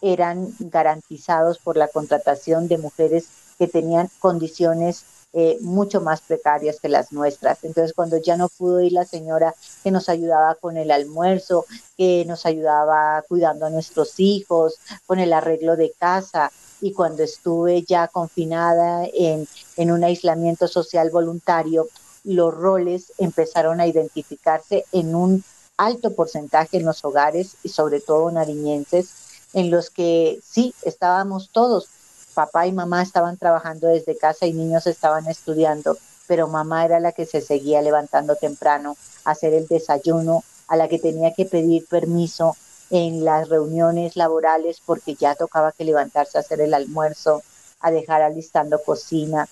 eran 0.00 0.54
garantizados 0.58 1.58
por 1.58 1.76
la 1.76 1.88
contratación 1.88 2.68
de 2.68 2.78
mujeres 2.78 3.26
que 3.58 3.68
tenían 3.68 4.08
condiciones 4.18 5.04
eh, 5.32 5.58
mucho 5.60 6.00
más 6.00 6.20
precarias 6.20 6.80
que 6.80 6.88
las 6.88 7.12
nuestras. 7.12 7.62
Entonces, 7.62 7.92
cuando 7.94 8.16
ya 8.16 8.36
no 8.36 8.48
pudo 8.48 8.80
ir 8.80 8.92
la 8.92 9.04
señora 9.04 9.54
que 9.82 9.90
nos 9.90 10.08
ayudaba 10.08 10.56
con 10.56 10.76
el 10.76 10.90
almuerzo, 10.90 11.66
que 11.96 12.24
nos 12.26 12.46
ayudaba 12.46 13.22
cuidando 13.28 13.66
a 13.66 13.70
nuestros 13.70 14.18
hijos, 14.18 14.74
con 15.06 15.18
el 15.20 15.32
arreglo 15.32 15.76
de 15.76 15.92
casa, 15.98 16.50
y 16.80 16.92
cuando 16.92 17.22
estuve 17.22 17.82
ya 17.82 18.08
confinada 18.08 19.06
en, 19.12 19.46
en 19.76 19.92
un 19.92 20.02
aislamiento 20.02 20.66
social 20.66 21.10
voluntario, 21.10 21.86
los 22.24 22.54
roles 22.54 23.12
empezaron 23.18 23.80
a 23.80 23.86
identificarse 23.86 24.84
en 24.92 25.14
un 25.14 25.44
alto 25.76 26.14
porcentaje 26.14 26.76
en 26.76 26.84
los 26.84 27.04
hogares 27.04 27.56
y 27.62 27.70
sobre 27.70 28.00
todo 28.00 28.30
nariñenses 28.30 29.10
en 29.52 29.70
los 29.70 29.90
que 29.90 30.40
sí 30.44 30.74
estábamos 30.82 31.50
todos, 31.52 31.88
papá 32.34 32.66
y 32.66 32.72
mamá 32.72 33.02
estaban 33.02 33.36
trabajando 33.36 33.88
desde 33.88 34.16
casa 34.16 34.46
y 34.46 34.52
niños 34.52 34.86
estaban 34.86 35.26
estudiando, 35.26 35.96
pero 36.26 36.48
mamá 36.48 36.84
era 36.84 37.00
la 37.00 37.12
que 37.12 37.26
se 37.26 37.40
seguía 37.40 37.82
levantando 37.82 38.36
temprano 38.36 38.96
a 39.24 39.32
hacer 39.32 39.54
el 39.54 39.66
desayuno, 39.66 40.44
a 40.68 40.76
la 40.76 40.88
que 40.88 40.98
tenía 40.98 41.34
que 41.34 41.44
pedir 41.44 41.86
permiso 41.86 42.56
en 42.90 43.24
las 43.24 43.48
reuniones 43.48 44.16
laborales 44.16 44.80
porque 44.84 45.14
ya 45.14 45.34
tocaba 45.34 45.72
que 45.72 45.84
levantarse 45.84 46.38
a 46.38 46.40
hacer 46.40 46.60
el 46.60 46.74
almuerzo, 46.74 47.42
a 47.80 47.90
dejar 47.90 48.22
alistando 48.22 48.80
cocina. 48.82 49.48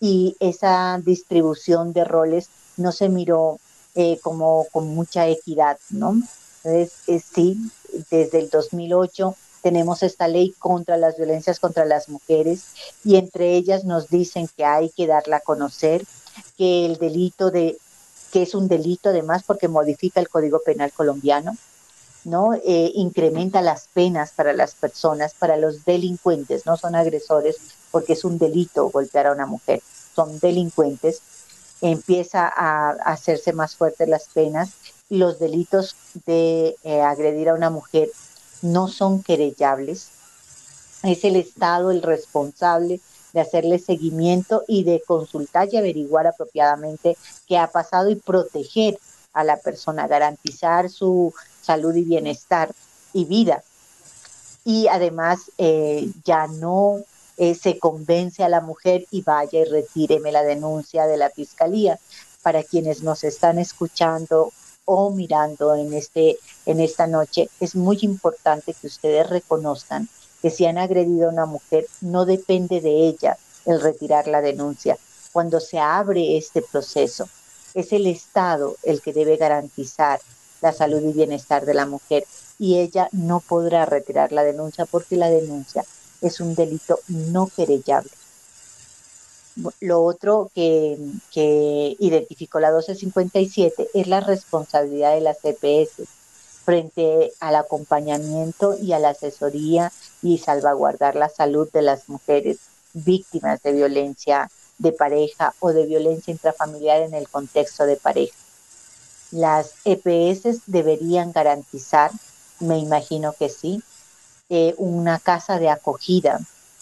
Y 0.00 0.36
esa 0.40 1.00
distribución 1.02 1.92
de 1.92 2.04
roles 2.04 2.48
no 2.76 2.92
se 2.92 3.08
miró 3.08 3.58
eh, 3.94 4.18
como 4.22 4.66
con 4.72 4.88
mucha 4.94 5.26
equidad, 5.28 5.78
¿no? 5.90 6.16
Entonces, 6.64 6.92
eh, 7.06 7.20
sí, 7.20 7.58
desde 8.10 8.38
el 8.38 8.50
2008 8.50 9.34
tenemos 9.62 10.02
esta 10.02 10.28
ley 10.28 10.54
contra 10.58 10.96
las 10.96 11.16
violencias 11.16 11.60
contra 11.60 11.84
las 11.84 12.08
mujeres 12.08 12.64
y 13.04 13.16
entre 13.16 13.54
ellas 13.54 13.84
nos 13.84 14.08
dicen 14.08 14.48
que 14.56 14.64
hay 14.64 14.90
que 14.90 15.06
darla 15.06 15.36
a 15.36 15.40
conocer, 15.40 16.04
que 16.58 16.84
el 16.86 16.98
delito 16.98 17.50
de 17.50 17.78
que 18.32 18.42
es 18.42 18.54
un 18.54 18.66
delito 18.66 19.10
además 19.10 19.42
porque 19.46 19.68
modifica 19.68 20.18
el 20.18 20.28
Código 20.28 20.60
Penal 20.64 20.90
colombiano, 20.92 21.56
¿no? 22.24 22.54
Eh, 22.54 22.90
incrementa 22.94 23.60
las 23.60 23.88
penas 23.92 24.32
para 24.32 24.52
las 24.52 24.74
personas, 24.74 25.34
para 25.34 25.56
los 25.56 25.84
delincuentes, 25.84 26.64
no 26.66 26.76
son 26.76 26.94
agresores 26.94 27.56
porque 27.90 28.14
es 28.14 28.24
un 28.24 28.38
delito 28.38 28.88
golpear 28.90 29.26
a 29.26 29.32
una 29.32 29.46
mujer, 29.46 29.82
son 30.14 30.38
delincuentes, 30.38 31.20
empieza 31.82 32.50
a, 32.54 32.90
hacerse 33.04 33.52
más 33.52 33.76
fuertes 33.76 34.08
las 34.08 34.28
penas 34.28 34.70
los 35.10 35.38
delitos 35.38 35.94
de 36.24 36.76
eh, 36.84 37.02
agredir 37.02 37.50
a 37.50 37.54
una 37.54 37.68
mujer 37.68 38.08
no 38.62 38.88
son 38.88 39.22
querellables. 39.22 40.08
Es 41.02 41.24
el 41.24 41.36
Estado 41.36 41.90
el 41.90 42.02
responsable 42.02 43.00
de 43.32 43.40
hacerle 43.40 43.78
seguimiento 43.78 44.62
y 44.68 44.84
de 44.84 45.02
consultar 45.06 45.68
y 45.72 45.76
averiguar 45.76 46.26
apropiadamente 46.26 47.16
qué 47.46 47.58
ha 47.58 47.66
pasado 47.66 48.10
y 48.10 48.14
proteger 48.14 48.98
a 49.32 49.44
la 49.44 49.56
persona, 49.56 50.06
garantizar 50.06 50.90
su 50.90 51.34
salud 51.62 51.94
y 51.94 52.02
bienestar 52.02 52.72
y 53.12 53.24
vida. 53.24 53.62
Y 54.64 54.86
además 54.88 55.50
eh, 55.58 56.10
ya 56.24 56.46
no 56.46 56.98
eh, 57.36 57.54
se 57.54 57.78
convence 57.78 58.44
a 58.44 58.48
la 58.48 58.60
mujer 58.60 59.06
y 59.10 59.22
vaya 59.22 59.60
y 59.60 59.64
retíreme 59.64 60.30
la 60.30 60.42
denuncia 60.42 61.06
de 61.06 61.16
la 61.16 61.30
fiscalía. 61.30 61.98
Para 62.42 62.64
quienes 62.64 63.02
nos 63.02 63.22
están 63.22 63.58
escuchando 63.58 64.52
o 64.84 65.10
mirando 65.10 65.74
en, 65.74 65.92
este, 65.92 66.38
en 66.66 66.80
esta 66.80 67.06
noche, 67.06 67.48
es 67.60 67.74
muy 67.74 67.98
importante 68.02 68.74
que 68.74 68.86
ustedes 68.86 69.28
reconozcan 69.28 70.08
que 70.40 70.50
si 70.50 70.66
han 70.66 70.78
agredido 70.78 71.28
a 71.28 71.32
una 71.32 71.46
mujer, 71.46 71.86
no 72.00 72.24
depende 72.24 72.80
de 72.80 73.06
ella 73.06 73.38
el 73.64 73.80
retirar 73.80 74.26
la 74.26 74.40
denuncia. 74.40 74.98
Cuando 75.32 75.60
se 75.60 75.78
abre 75.78 76.36
este 76.36 76.62
proceso, 76.62 77.28
es 77.74 77.92
el 77.92 78.06
Estado 78.06 78.76
el 78.82 79.00
que 79.00 79.12
debe 79.12 79.36
garantizar 79.36 80.20
la 80.60 80.72
salud 80.72 81.02
y 81.02 81.12
bienestar 81.12 81.64
de 81.64 81.74
la 81.74 81.86
mujer 81.86 82.24
y 82.58 82.78
ella 82.78 83.08
no 83.12 83.40
podrá 83.40 83.86
retirar 83.86 84.32
la 84.32 84.44
denuncia 84.44 84.86
porque 84.86 85.16
la 85.16 85.30
denuncia 85.30 85.84
es 86.20 86.40
un 86.40 86.54
delito 86.54 87.00
no 87.08 87.48
querellable. 87.48 88.10
Lo 89.80 90.02
otro 90.02 90.50
que, 90.54 90.96
identificó 91.98 92.58
la 92.58 92.68
1257 92.68 93.88
es 93.92 94.06
la 94.06 94.20
responsabilidad 94.20 95.14
de 95.14 95.20
las 95.20 95.38
EPS 95.44 96.08
frente 96.64 97.32
al 97.40 97.56
acompañamiento 97.56 98.78
y 98.78 98.92
a 98.92 98.98
la 98.98 99.10
asesoría 99.10 99.92
y 100.22 100.38
salvaguardar 100.38 101.16
la 101.16 101.28
salud 101.28 101.68
de 101.72 101.82
las 101.82 102.08
mujeres 102.08 102.58
víctimas 102.94 103.62
de 103.62 103.72
violencia 103.72 104.50
de 104.78 104.92
pareja 104.92 105.54
o 105.60 105.72
de 105.72 105.86
violencia 105.86 106.32
intrafamiliar 106.32 107.02
en 107.02 107.14
el 107.14 107.28
contexto 107.28 107.84
de 107.84 107.96
pareja. 107.96 108.36
Las 109.32 109.74
EPS 109.84 110.62
deberían 110.66 111.32
garantizar, 111.32 112.10
me 112.60 112.78
imagino 112.78 113.32
que 113.32 113.48
sí, 113.48 113.82
eh, 114.48 114.74
una 114.78 115.18
casa 115.18 115.58
de 115.58 115.70
acogida 115.70 116.40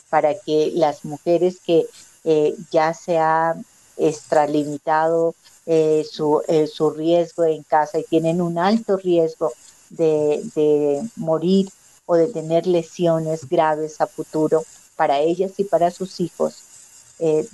para 0.09 0.35
que 0.35 0.73
las 0.75 1.05
mujeres 1.05 1.59
que 1.65 1.87
eh, 2.25 2.55
ya 2.71 2.95
se 2.95 3.19
ha 3.19 3.55
extralimitado 3.97 5.35
eh, 5.67 6.07
su, 6.11 6.43
eh, 6.49 6.67
su, 6.67 6.91
riesgo 6.91 7.45
en 7.45 7.63
casa 7.63 7.99
y 7.99 8.05
tienen 8.05 8.41
un 8.41 8.59
alto 8.59 8.97
riesgo 8.97 9.53
de, 9.91 10.43
de 10.55 11.03
morir 11.17 11.71
o 12.07 12.17
de 12.17 12.29
tener 12.29 12.67
lesiones 12.67 13.49
graves 13.49 14.01
a 14.01 14.07
futuro 14.07 14.65
para 14.97 15.21
ellas 15.21 15.53
y 15.59 15.65
para 15.65 15.91
sus 15.91 16.21
hijos, 16.21 16.63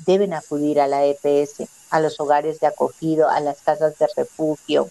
deben 0.06 0.32
acudir 0.32 0.80
a 0.80 0.86
la 0.86 1.04
EPS, 1.04 1.68
a 1.90 1.98
los 1.98 2.20
hogares 2.20 2.60
de 2.60 2.68
acogido, 2.68 3.28
a 3.28 3.40
las 3.40 3.62
casas 3.62 3.98
de 3.98 4.06
refugio. 4.16 4.88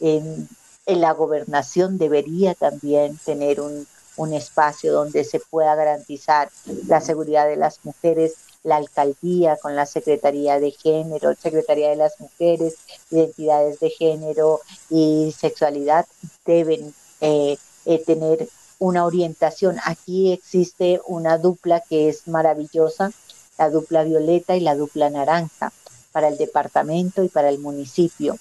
En, 0.00 0.48
en 0.86 1.00
la 1.00 1.12
gobernación 1.12 1.98
debería 1.98 2.54
también 2.54 3.16
tener 3.18 3.60
un, 3.60 3.86
un 4.18 4.34
espacio 4.34 4.92
donde 4.92 5.24
se 5.24 5.40
pueda 5.40 5.74
garantizar 5.74 6.50
la 6.86 7.00
seguridad 7.00 7.46
de 7.46 7.56
las 7.56 7.84
mujeres 7.84 8.34
la 8.68 8.76
alcaldía 8.76 9.56
con 9.56 9.74
la 9.74 9.86
Secretaría 9.86 10.60
de 10.60 10.70
Género, 10.70 11.34
Secretaría 11.34 11.88
de 11.88 11.96
las 11.96 12.20
Mujeres, 12.20 12.76
Identidades 13.10 13.80
de 13.80 13.90
Género 13.90 14.60
y 14.90 15.34
Sexualidad 15.36 16.06
deben 16.44 16.94
eh, 17.20 17.56
eh, 17.86 18.04
tener 18.04 18.48
una 18.78 19.04
orientación. 19.06 19.76
Aquí 19.84 20.32
existe 20.32 21.00
una 21.06 21.38
dupla 21.38 21.82
que 21.88 22.08
es 22.08 22.28
maravillosa, 22.28 23.10
la 23.58 23.70
dupla 23.70 24.04
violeta 24.04 24.54
y 24.56 24.60
la 24.60 24.76
dupla 24.76 25.10
naranja 25.10 25.72
para 26.12 26.28
el 26.28 26.38
departamento 26.38 27.24
y 27.24 27.28
para 27.28 27.48
el 27.48 27.58
municipio, 27.58 28.38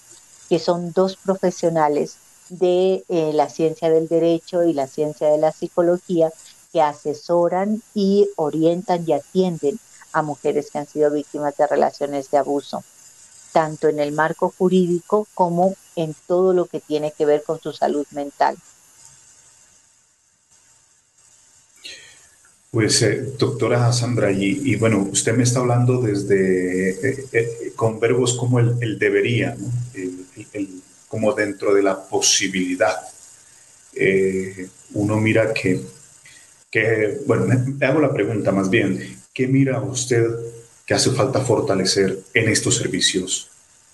que 0.49 0.59
son 0.59 0.91
dos 0.91 1.15
profesionales 1.15 2.17
de 2.49 3.03
eh, 3.09 3.31
la 3.33 3.49
ciencia 3.49 3.89
del 3.89 4.07
derecho 4.07 4.63
y 4.63 4.73
la 4.73 4.87
ciencia 4.87 5.27
de 5.29 5.37
la 5.37 5.51
psicología 5.51 6.31
que 6.71 6.81
asesoran 6.81 7.81
y 7.93 8.29
orientan 8.35 9.03
y 9.07 9.13
atienden 9.13 9.79
a 10.13 10.21
mujeres 10.21 10.71
que 10.71 10.79
han 10.79 10.87
sido 10.87 11.11
víctimas 11.11 11.55
de 11.57 11.67
relaciones 11.67 12.31
de 12.31 12.37
abuso, 12.37 12.83
tanto 13.53 13.87
en 13.87 13.99
el 13.99 14.11
marco 14.11 14.53
jurídico 14.57 15.27
como 15.33 15.75
en 15.95 16.15
todo 16.27 16.53
lo 16.53 16.65
que 16.65 16.79
tiene 16.79 17.11
que 17.11 17.25
ver 17.25 17.43
con 17.43 17.59
su 17.59 17.73
salud 17.73 18.05
mental. 18.11 18.57
Pues, 22.77 23.01
eh, 23.01 23.33
doctora 23.39 23.91
Sandra, 23.91 24.31
y, 24.31 24.75
bueno, 24.75 25.07
usted 25.11 25.33
me 25.33 25.43
está 25.43 25.61
hablando 25.61 25.99
desde, 25.99 26.89
eh, 26.91 27.25
eh, 27.31 27.73
con 27.75 27.99
verbos 27.99 28.35
como 28.35 28.59
el, 28.59 28.99
debería, 28.99 29.57
como 31.07 31.33
dentro 31.33 31.73
de 31.73 31.81
la 31.81 32.07
posibilidad. 32.07 32.95
uno 34.93 35.17
mira 35.17 35.53
que, 35.53 35.81
que, 36.69 37.21
bueno, 37.25 37.45
me 37.47 37.85
hago 37.85 37.99
la 37.99 38.13
pregunta 38.13 38.51
más 38.51 38.69
bien, 38.69 39.17
¿qué 39.37 39.47
mira 39.47 39.79
usted 39.83 40.25
que 40.83 40.95
hace 40.95 41.11
falta 41.11 41.41
fortalecer 41.41 42.23
en 42.33 42.49
estos 42.49 42.75
servicios, 42.75 43.47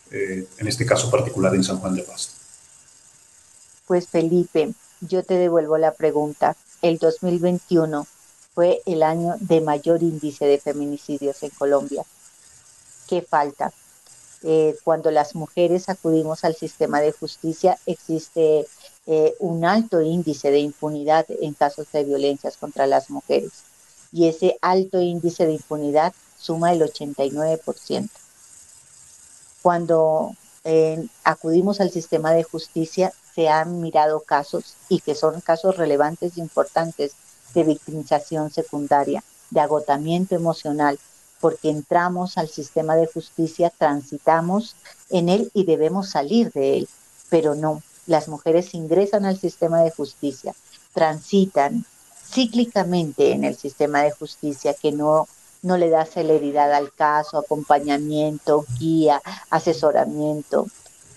en 0.10 0.68
este 0.70 0.86
caso 0.86 1.12
particular 1.12 1.54
en 1.54 1.66
San 1.66 1.80
Juan 1.80 1.96
de 1.96 2.04
Pasto? 2.04 2.34
Pues 3.86 4.08
Felipe, 4.08 4.74
yo 5.02 5.22
te 5.24 5.34
devuelvo 5.34 5.78
la 5.78 5.92
pregunta. 5.92 6.56
El 6.82 6.98
2021 6.98 8.08
fue 8.56 8.82
el 8.86 9.04
año 9.04 9.36
de 9.42 9.60
mayor 9.60 10.02
índice 10.02 10.46
de 10.46 10.60
feminicidios 10.60 11.44
en 11.44 11.50
Colombia. 11.50 12.06
¿Qué 13.10 13.22
falta? 13.22 13.74
Eh, 14.44 14.78
cuando 14.86 15.12
las 15.12 15.36
mujeres 15.36 15.90
acudimos 15.90 16.46
al 16.46 16.56
sistema 16.56 17.02
de 17.02 17.12
justicia 17.12 17.78
existe 17.86 18.66
eh, 19.08 19.34
un 19.40 19.66
alto 19.66 20.00
índice 20.00 20.52
de 20.52 20.60
impunidad 20.60 21.26
en 21.42 21.54
casos 21.54 21.92
de 21.92 22.06
violencias 22.06 22.56
contra 22.56 22.88
las 22.88 23.10
mujeres 23.10 23.52
y 24.14 24.28
ese 24.28 24.58
alto 24.62 25.02
índice 25.02 25.46
de 25.46 25.54
impunidad 25.54 26.14
suma 26.40 26.72
el 26.72 26.82
89%. 26.82 28.10
Cuando 29.62 30.36
eh, 30.64 31.06
acudimos 31.24 31.82
al 31.82 31.90
sistema 31.90 32.32
de 32.32 32.44
justicia 32.44 33.12
se 33.34 33.50
han 33.50 33.82
mirado 33.82 34.20
casos 34.22 34.76
y 34.88 35.00
que 35.00 35.16
son 35.16 35.42
casos 35.42 35.78
relevantes 35.78 36.38
e 36.38 36.42
importantes 36.42 37.14
de 37.56 37.64
victimización 37.64 38.52
secundaria, 38.52 39.24
de 39.50 39.60
agotamiento 39.60 40.36
emocional, 40.36 41.00
porque 41.40 41.70
entramos 41.70 42.38
al 42.38 42.50
sistema 42.50 42.96
de 42.96 43.08
justicia, 43.08 43.72
transitamos 43.78 44.76
en 45.10 45.30
él 45.30 45.52
y 45.54 45.66
debemos 45.66 46.10
salir 46.10 46.52
de 46.52 46.78
él, 46.78 46.90
pero 47.30 47.56
no, 47.56 47.82
las 48.06 48.28
mujeres 48.28 48.74
ingresan 48.74 49.26
al 49.26 49.38
sistema 49.38 49.82
de 49.82 49.92
justicia, 49.92 50.54
transitan 50.94 51.86
cíclicamente 52.34 53.32
en 53.32 53.44
el 53.44 53.56
sistema 53.56 54.02
de 54.02 54.12
justicia 54.12 54.74
que 54.74 54.92
no 54.92 55.28
no 55.64 55.78
le 55.78 55.90
da 55.90 56.06
celeridad 56.06 56.72
al 56.74 56.92
caso, 56.94 57.38
acompañamiento, 57.38 58.66
guía, 58.78 59.22
asesoramiento. 59.50 60.68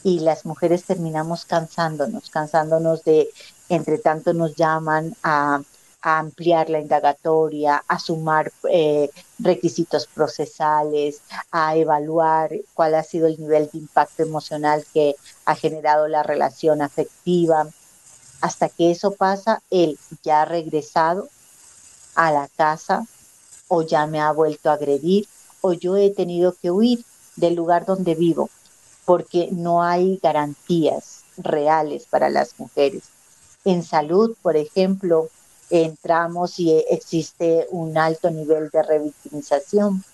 Y 0.03 0.21
las 0.21 0.47
mujeres 0.47 0.85
terminamos 0.85 1.45
cansándonos, 1.45 2.31
cansándonos 2.31 3.03
de, 3.03 3.29
entre 3.69 3.99
tanto 3.99 4.33
nos 4.33 4.55
llaman 4.55 5.17
a 5.25 5.61
ampliar 6.01 6.71
la 6.71 6.79
indagatoria, 6.79 7.83
a 7.89 7.99
sumar 7.99 8.53
eh, 8.71 9.11
requisitos 9.41 10.07
procesales, 10.07 11.21
a 11.51 11.77
evaluar 11.77 12.53
cuál 12.75 12.95
ha 12.95 13.03
sido 13.03 13.27
el 13.27 13.41
nivel 13.41 13.69
de 13.73 13.79
impacto 13.79 14.23
emocional 14.23 14.87
que 14.95 15.17
ha 15.45 15.57
generado 15.57 16.07
la 16.07 16.23
relación 16.23 16.81
afectiva. 16.81 17.67
Hasta 18.47 18.69
que 18.69 18.93
eso 18.93 19.11
pasa, 19.11 19.61
él 19.71 19.99
ya 20.23 20.43
ha 20.43 20.45
regresado 20.45 21.29
a 22.15 22.31
la 22.31 22.47
casa 22.47 23.05
o 23.67 23.83
ya 23.83 24.07
me 24.07 24.21
ha 24.21 24.31
vuelto 24.31 24.71
a 24.71 24.75
agredir 24.75 25.27
o 25.63 25.73
yo 25.73 25.97
he 25.97 26.11
tenido 26.11 26.55
que 26.55 26.71
huir 26.71 27.05
del 27.35 27.57
lugar 27.57 27.87
donde 27.87 28.15
vivo 28.15 28.49
porque 29.05 29.49
no 29.51 29.83
hay 29.83 30.21
garantías 30.23 31.23
reales 31.37 32.07
para 32.09 32.31
las 32.31 32.57
mujeres. 32.61 33.03
En 33.65 33.83
salud, 33.83 34.37
por 34.43 34.57
ejemplo, 34.57 35.29
entramos 35.69 36.61
y 36.61 36.85
existe 36.89 37.67
un 37.73 37.99
alto 37.99 38.31
nivel 38.31 38.71
de 38.71 38.83
revictimización. 38.85 40.05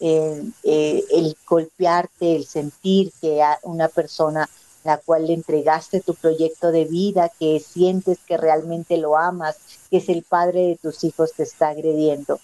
Eh, 0.00 0.42
el 0.64 1.36
golpearte, 1.46 2.34
el 2.34 2.44
sentir 2.44 3.12
que 3.20 3.40
una 3.62 3.86
persona 3.86 4.48
la 4.88 4.96
cual 4.96 5.26
le 5.26 5.34
entregaste 5.34 6.00
tu 6.00 6.14
proyecto 6.14 6.72
de 6.72 6.86
vida, 6.86 7.30
que 7.38 7.60
sientes 7.60 8.16
que 8.26 8.38
realmente 8.38 8.96
lo 8.96 9.18
amas, 9.18 9.58
que 9.90 9.98
es 9.98 10.08
el 10.08 10.22
padre 10.22 10.60
de 10.62 10.76
tus 10.76 11.04
hijos, 11.04 11.34
te 11.34 11.42
está 11.42 11.68
agrediendo. 11.68 12.40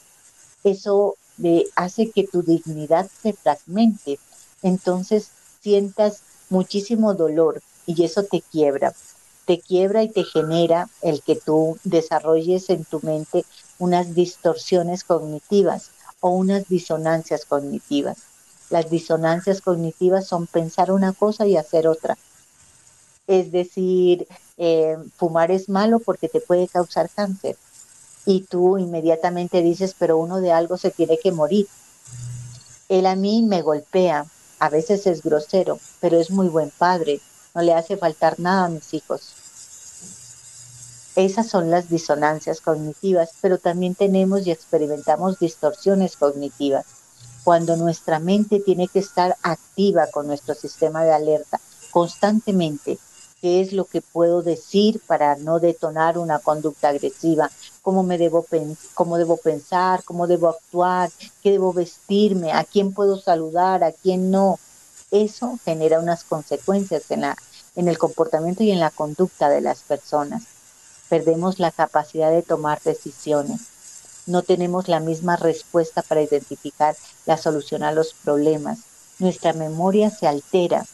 Eso 0.63 1.17
hace 1.75 2.11
que 2.11 2.25
tu 2.25 2.43
dignidad 2.43 3.09
se 3.23 3.33
fragmente. 3.33 4.19
Entonces 4.63 5.31
sientas 5.63 6.21
muchísimo 6.51 7.15
dolor 7.15 7.63
y 7.87 8.05
eso 8.05 8.25
te 8.25 8.43
quiebra 8.43 8.93
te 9.47 9.61
quiebra 9.61 10.03
y 10.03 10.09
te 10.09 10.25
genera 10.25 10.89
el 11.03 11.23
que 11.23 11.37
tú 11.37 11.79
desarrolles 11.85 12.71
en 12.71 12.85
tu 12.85 13.01
mente 13.03 13.45
unas 13.79 14.15
distorsiones 14.15 15.05
cognitivas 15.05 15.91
o 16.21 16.31
unas 16.31 16.69
disonancias 16.69 17.45
cognitivas. 17.45 18.19
Las 18.71 18.91
disonancias 18.91 19.61
cognitivas 19.61 20.27
son 20.27 20.47
pensar 20.47 20.91
una 20.91 21.13
cosa 21.13 21.47
y 21.47 21.57
hacer 21.57 21.87
otra. 21.87 22.17
Es 23.27 23.53
decir, 23.53 24.27
eh, 24.57 24.97
fumar 25.17 25.51
es 25.51 25.69
malo 25.69 25.99
porque 25.99 26.29
te 26.29 26.41
puede 26.41 26.69
causar 26.69 27.11
cáncer. 27.11 27.57
Y 28.27 28.43
tú 28.43 28.79
inmediatamente 28.79 29.63
dices, 29.63 29.95
pero 29.99 30.19
uno 30.19 30.41
de 30.41 30.53
algo 30.53 30.77
se 30.77 30.91
tiene 30.91 31.19
que 31.19 31.33
morir. 31.33 31.69
Él 32.89 33.07
a 33.07 33.17
mí 33.17 33.43
me 33.43 33.63
golpea, 33.63 34.27
a 34.59 34.69
veces 34.69 35.07
es 35.07 35.23
grosero, 35.23 35.79
pero 36.01 36.19
es 36.19 36.31
muy 36.31 36.49
buen 36.49 36.71
padre, 36.71 37.21
no 37.55 37.63
le 37.63 37.75
hace 37.75 37.97
faltar 37.97 38.39
nada 38.41 38.67
a 38.67 38.69
mis 38.69 38.95
hijos. 38.95 39.35
Esas 41.17 41.49
son 41.49 41.71
las 41.71 41.89
disonancias 41.89 42.61
cognitivas, 42.61 43.31
pero 43.41 43.59
también 43.59 43.95
tenemos 43.95 44.47
y 44.47 44.51
experimentamos 44.51 45.39
distorsiones 45.39 46.17
cognitivas. 46.17 46.87
Cuando 47.45 47.77
nuestra 47.77 48.19
mente 48.19 48.59
tiene 48.59 48.89
que 48.89 48.99
estar 48.99 49.37
activa 49.43 50.09
con 50.13 50.27
nuestro 50.27 50.55
sistema 50.55 51.05
de 51.05 51.13
alerta 51.13 51.61
constantemente, 51.93 52.99
qué 53.45 53.61
es 53.61 53.75
lo 53.75 53.85
que 53.85 54.01
puedo 54.01 54.41
decir 54.41 55.03
para 55.07 55.37
no 55.37 55.61
detonar 55.61 56.17
una 56.17 56.39
conducta 56.39 56.89
agresiva, 56.89 57.51
cómo 57.83 58.03
me 58.03 58.17
debo, 58.17 58.47
cómo 58.95 59.19
debo 59.19 59.37
pensar, 59.37 60.03
cómo 60.03 60.27
debo 60.27 60.49
actuar, 60.49 61.11
qué 61.43 61.51
debo 61.51 61.75
vestirme, 61.75 62.53
a 62.53 62.65
quién 62.65 62.95
puedo 62.95 63.21
saludar, 63.21 63.85
a 63.85 63.93
quién 63.93 64.31
no, 64.31 64.59
eso 65.11 65.59
genera 65.63 66.01
unas 66.01 66.25
consecuencias 66.25 67.11
en, 67.11 67.21
la, 67.21 67.37
en 67.77 67.89
el 67.89 67.99
comportamiento 67.99 68.63
y 68.63 68.71
en 68.71 68.81
la 68.81 68.89
conducta 68.89 69.51
de 69.51 69.61
las 69.61 69.83
personas. 69.83 70.45
Perdemos 71.11 71.59
la 71.59 71.71
capacidad 71.71 72.31
de 72.31 72.41
tomar 72.41 72.81
decisiones. 72.81 73.61
No 74.25 74.41
tenemos 74.41 74.89
la 74.89 75.01
misma 75.01 75.37
respuesta 75.37 76.01
para 76.01 76.23
identificar 76.23 76.97
la 77.27 77.37
solución 77.37 77.83
a 77.83 77.93
los 77.93 78.15
problemas. 78.15 78.79
Nuestra 79.19 79.53
memoria 79.53 80.09
se 80.09 80.27
altera. 80.27 80.87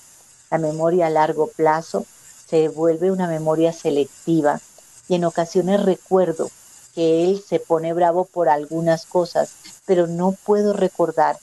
La 0.50 0.58
memoria 0.58 1.06
a 1.06 1.10
largo 1.10 1.46
plazo 1.46 2.06
se 2.50 2.68
vuelve 2.68 3.12
una 3.12 3.28
memoria 3.28 3.72
selectiva 3.72 4.60
y 5.08 5.14
en 5.14 5.24
ocasiones 5.24 5.82
recuerdo 5.84 6.50
que 6.94 7.24
él 7.24 7.42
se 7.48 7.60
pone 7.60 7.92
bravo 7.92 8.24
por 8.24 8.48
algunas 8.48 9.06
cosas, 9.06 9.50
pero 9.86 10.08
no 10.08 10.32
puedo 10.44 10.72
recordar 10.72 11.38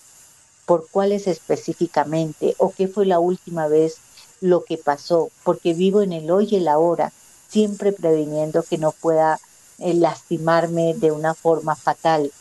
por 0.65 0.89
cuáles 0.89 1.28
específicamente 1.28 2.56
o 2.58 2.72
qué 2.72 2.89
fue 2.89 3.06
la 3.06 3.20
última 3.20 3.70
vez 3.70 3.96
lo 4.41 4.65
que 4.65 4.78
pasó, 4.78 5.30
porque 5.43 5.74
vivo 5.74 6.02
en 6.02 6.12
el 6.12 6.30
hoy 6.30 6.50
y 6.52 6.58
el 6.58 6.67
ahora, 6.67 7.13
siempre 7.48 7.93
previniendo 7.93 8.62
que 8.63 8.78
no 8.78 8.91
pueda 8.91 9.39
eh, 9.80 9.93
lastimarme 9.93 10.93
de 10.93 11.12
una 11.12 11.34
forma 11.34 11.76
fatal. 11.76 12.32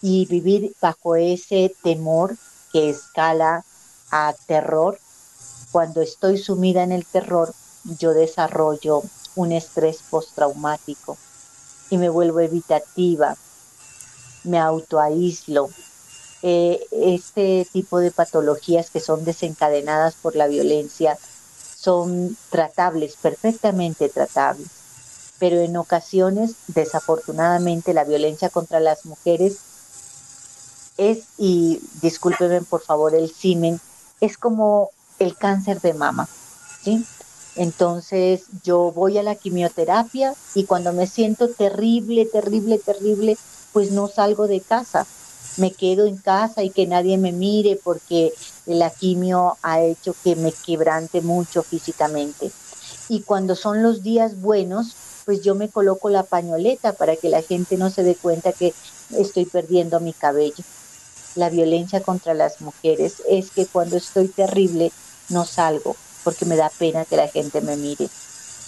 Y 0.00 0.24
vivir 0.26 0.72
bajo 0.80 1.14
ese 1.14 1.74
temor 1.82 2.36
que 2.72 2.88
escala 2.88 3.64
a 4.10 4.34
terror, 4.46 4.98
cuando 5.72 6.02
estoy 6.02 6.38
sumida 6.38 6.82
en 6.82 6.92
el 6.92 7.04
terror, 7.04 7.54
yo 7.98 8.12
desarrollo 8.12 9.02
un 9.36 9.52
estrés 9.52 9.98
postraumático 10.10 11.16
y 11.90 11.98
me 11.98 12.08
vuelvo 12.08 12.40
evitativa, 12.40 13.36
me 14.44 14.58
autoaíslo, 14.58 15.70
eh, 16.42 16.86
este 16.90 17.68
tipo 17.72 17.98
de 17.98 18.10
patologías 18.10 18.90
que 18.90 19.00
son 19.00 19.24
desencadenadas 19.24 20.14
por 20.14 20.36
la 20.36 20.46
violencia 20.46 21.18
son 21.76 22.36
tratables, 22.50 23.16
perfectamente 23.16 24.08
tratables. 24.08 24.68
Pero 25.38 25.60
en 25.60 25.76
ocasiones, 25.76 26.52
desafortunadamente, 26.68 27.94
la 27.94 28.04
violencia 28.04 28.50
contra 28.50 28.80
las 28.80 29.06
mujeres 29.06 29.58
es, 30.98 31.24
y 31.38 31.80
discúlpenme 32.02 32.60
por 32.62 32.82
favor 32.82 33.14
el 33.14 33.30
simen, 33.30 33.80
es 34.20 34.36
como 34.36 34.90
el 35.20 35.36
cáncer 35.36 35.80
de 35.80 35.94
mama, 35.94 36.28
¿sí? 36.82 37.06
Entonces 37.56 38.42
yo 38.64 38.90
voy 38.90 39.18
a 39.18 39.22
la 39.22 39.34
quimioterapia 39.34 40.34
y 40.54 40.64
cuando 40.64 40.92
me 40.92 41.06
siento 41.06 41.48
terrible, 41.48 42.26
terrible, 42.26 42.78
terrible, 42.78 43.36
pues 43.72 43.92
no 43.92 44.08
salgo 44.08 44.48
de 44.48 44.60
casa. 44.60 45.06
Me 45.56 45.72
quedo 45.72 46.06
en 46.06 46.16
casa 46.16 46.62
y 46.62 46.70
que 46.70 46.86
nadie 46.86 47.18
me 47.18 47.32
mire 47.32 47.78
porque 47.82 48.32
la 48.66 48.90
quimio 48.90 49.56
ha 49.62 49.80
hecho 49.82 50.14
que 50.24 50.36
me 50.36 50.52
quebrante 50.52 51.20
mucho 51.20 51.62
físicamente. 51.62 52.50
Y 53.08 53.22
cuando 53.22 53.56
son 53.56 53.82
los 53.82 54.02
días 54.02 54.40
buenos, 54.40 54.94
pues 55.26 55.42
yo 55.42 55.54
me 55.54 55.68
coloco 55.68 56.08
la 56.08 56.22
pañoleta 56.22 56.92
para 56.92 57.16
que 57.16 57.28
la 57.28 57.42
gente 57.42 57.76
no 57.76 57.90
se 57.90 58.04
dé 58.04 58.14
cuenta 58.14 58.52
que 58.52 58.72
estoy 59.16 59.44
perdiendo 59.44 60.00
mi 60.00 60.12
cabello. 60.12 60.64
La 61.34 61.50
violencia 61.50 62.00
contra 62.00 62.32
las 62.34 62.60
mujeres 62.60 63.22
es 63.28 63.50
que 63.50 63.66
cuando 63.66 63.96
estoy 63.96 64.28
terrible 64.28 64.92
no 65.30 65.44
salgo 65.44 65.96
porque 66.24 66.44
me 66.44 66.56
da 66.56 66.70
pena 66.70 67.04
que 67.04 67.16
la 67.16 67.28
gente 67.28 67.60
me 67.60 67.76
mire. 67.76 68.08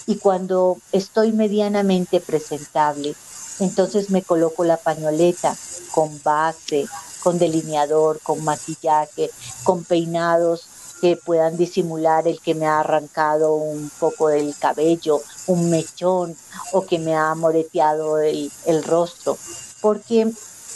Y 0.07 0.17
cuando 0.17 0.77
estoy 0.91 1.31
medianamente 1.31 2.19
presentable, 2.19 3.15
entonces 3.59 4.09
me 4.09 4.23
coloco 4.23 4.63
la 4.63 4.77
pañoleta 4.77 5.55
con 5.91 6.21
base, 6.23 6.87
con 7.21 7.39
delineador, 7.39 8.19
con 8.21 8.43
maquillaje, 8.43 9.29
con 9.63 9.83
peinados 9.83 10.67
que 10.99 11.17
puedan 11.17 11.57
disimular 11.57 12.27
el 12.27 12.39
que 12.39 12.55
me 12.55 12.65
ha 12.65 12.79
arrancado 12.79 13.53
un 13.53 13.91
poco 13.99 14.29
el 14.29 14.55
cabello, 14.57 15.21
un 15.47 15.69
mechón 15.69 16.35
o 16.71 16.85
que 16.85 16.97
me 16.97 17.15
ha 17.15 17.35
moreteado 17.35 18.19
el, 18.19 18.51
el 18.65 18.83
rostro, 18.83 19.37
porque 19.81 20.31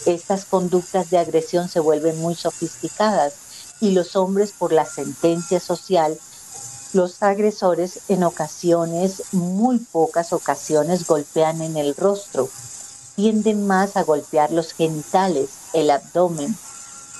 estas 0.06 0.46
conductas 0.46 1.10
de 1.10 1.18
agresión 1.18 1.70
se 1.70 1.80
vuelven 1.80 2.20
muy 2.20 2.36
sofisticadas 2.36 3.47
y 3.80 3.92
los 3.92 4.16
hombres 4.16 4.54
por 4.58 4.72
la 4.72 4.86
sentencia 4.86 5.60
social 5.60 6.18
los 6.94 7.22
agresores 7.22 8.00
en 8.08 8.24
ocasiones, 8.24 9.34
muy 9.34 9.80
pocas 9.80 10.34
ocasiones, 10.34 11.06
golpean 11.06 11.62
en 11.62 11.78
el 11.78 11.96
rostro. 11.96 12.50
Tienden 13.16 13.68
más 13.68 13.98
a 13.98 14.04
golpear 14.04 14.52
los 14.52 14.74
genitales, 14.74 15.50
el 15.74 15.90
abdomen, 15.90 16.56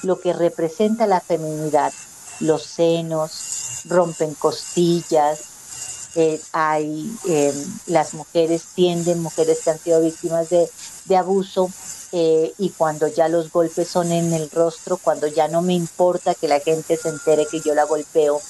lo 0.04 0.20
que 0.20 0.34
representa 0.34 1.06
la 1.06 1.20
feminidad. 1.20 1.94
Los 2.40 2.64
senos, 2.64 3.84
rompen 3.86 4.36
costillas, 4.36 5.40
eh, 6.16 6.42
hay, 6.54 7.12
em, 7.28 7.56
las 7.88 8.14
mujeres 8.14 8.64
tienden, 8.74 9.22
mujeres 9.22 9.60
que 9.64 9.72
han 9.72 9.80
sido 9.80 10.02
víctimas 10.02 10.50
de, 10.50 10.70
abuso, 11.16 11.70
eh, 12.20 12.52
y 12.58 12.72
cuando 12.72 13.08
ya 13.08 13.28
los 13.28 13.52
golpes 13.52 13.90
son 13.90 14.12
en 14.12 14.34
el 14.34 14.50
rostro, 14.50 14.98
cuando 14.98 15.28
ya 15.28 15.48
no 15.48 15.62
me 15.62 15.76
importa 15.76 16.34
que 16.34 16.48
la 16.48 16.60
gente 16.60 16.98
se 16.98 17.10
entere 17.10 17.46
que 17.46 17.62
yo 17.62 17.76
la 17.76 17.84
golpeo, 17.84 18.42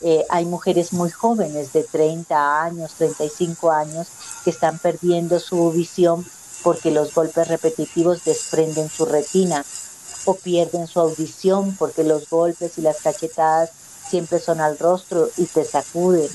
eh, 0.00 0.26
hay 0.28 0.44
mujeres 0.44 0.92
muy 0.92 1.10
jóvenes 1.10 1.72
de 1.72 1.84
30 1.84 2.64
años, 2.64 2.94
35 2.94 3.70
años, 3.70 4.08
que 4.42 4.50
están 4.50 4.80
perdiendo 4.80 5.38
su 5.38 5.70
visión 5.70 6.26
porque 6.64 6.90
los 6.90 7.14
golpes 7.14 7.46
repetitivos 7.46 8.24
desprenden 8.24 8.88
su 8.88 9.04
retina 9.04 9.64
o 10.24 10.34
pierden 10.34 10.88
su 10.88 10.98
audición 10.98 11.76
porque 11.76 12.02
los 12.02 12.28
golpes 12.28 12.78
y 12.78 12.82
las 12.82 13.00
cachetadas 13.00 13.70
siempre 14.08 14.40
son 14.40 14.60
al 14.60 14.76
rostro 14.76 15.30
y 15.36 15.44
te 15.44 15.64
sacuden 15.64 16.28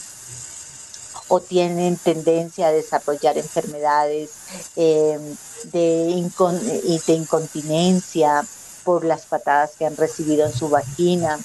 o 1.30 1.39
tienen 1.39 1.96
tendencia 1.98 2.68
a 2.68 2.72
desarrollar 2.72 3.38
enfermedades 3.38 4.32
em, 4.76 5.22
de, 5.72 6.26
incontinencia 7.08 8.46
por 8.84 9.06
las 9.06 9.26
patadas 9.26 9.72
que 9.78 9.86
han 9.86 9.96
recibido 9.96 10.46
en 10.46 10.54
su 10.54 10.70
vagina 10.70 11.39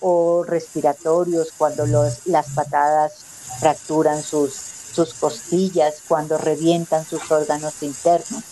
o 0.00 0.44
respiratorios 0.44 1.48
cuando 1.56 1.86
los, 1.86 2.26
las 2.26 2.50
patadas 2.50 3.12
fracturan 3.60 4.22
sus, 4.22 4.52
sus 4.52 5.14
costillas, 5.14 6.02
cuando 6.06 6.36
revientan 6.36 7.04
sus 7.04 7.30
órganos 7.30 7.74
internos. 7.82 8.42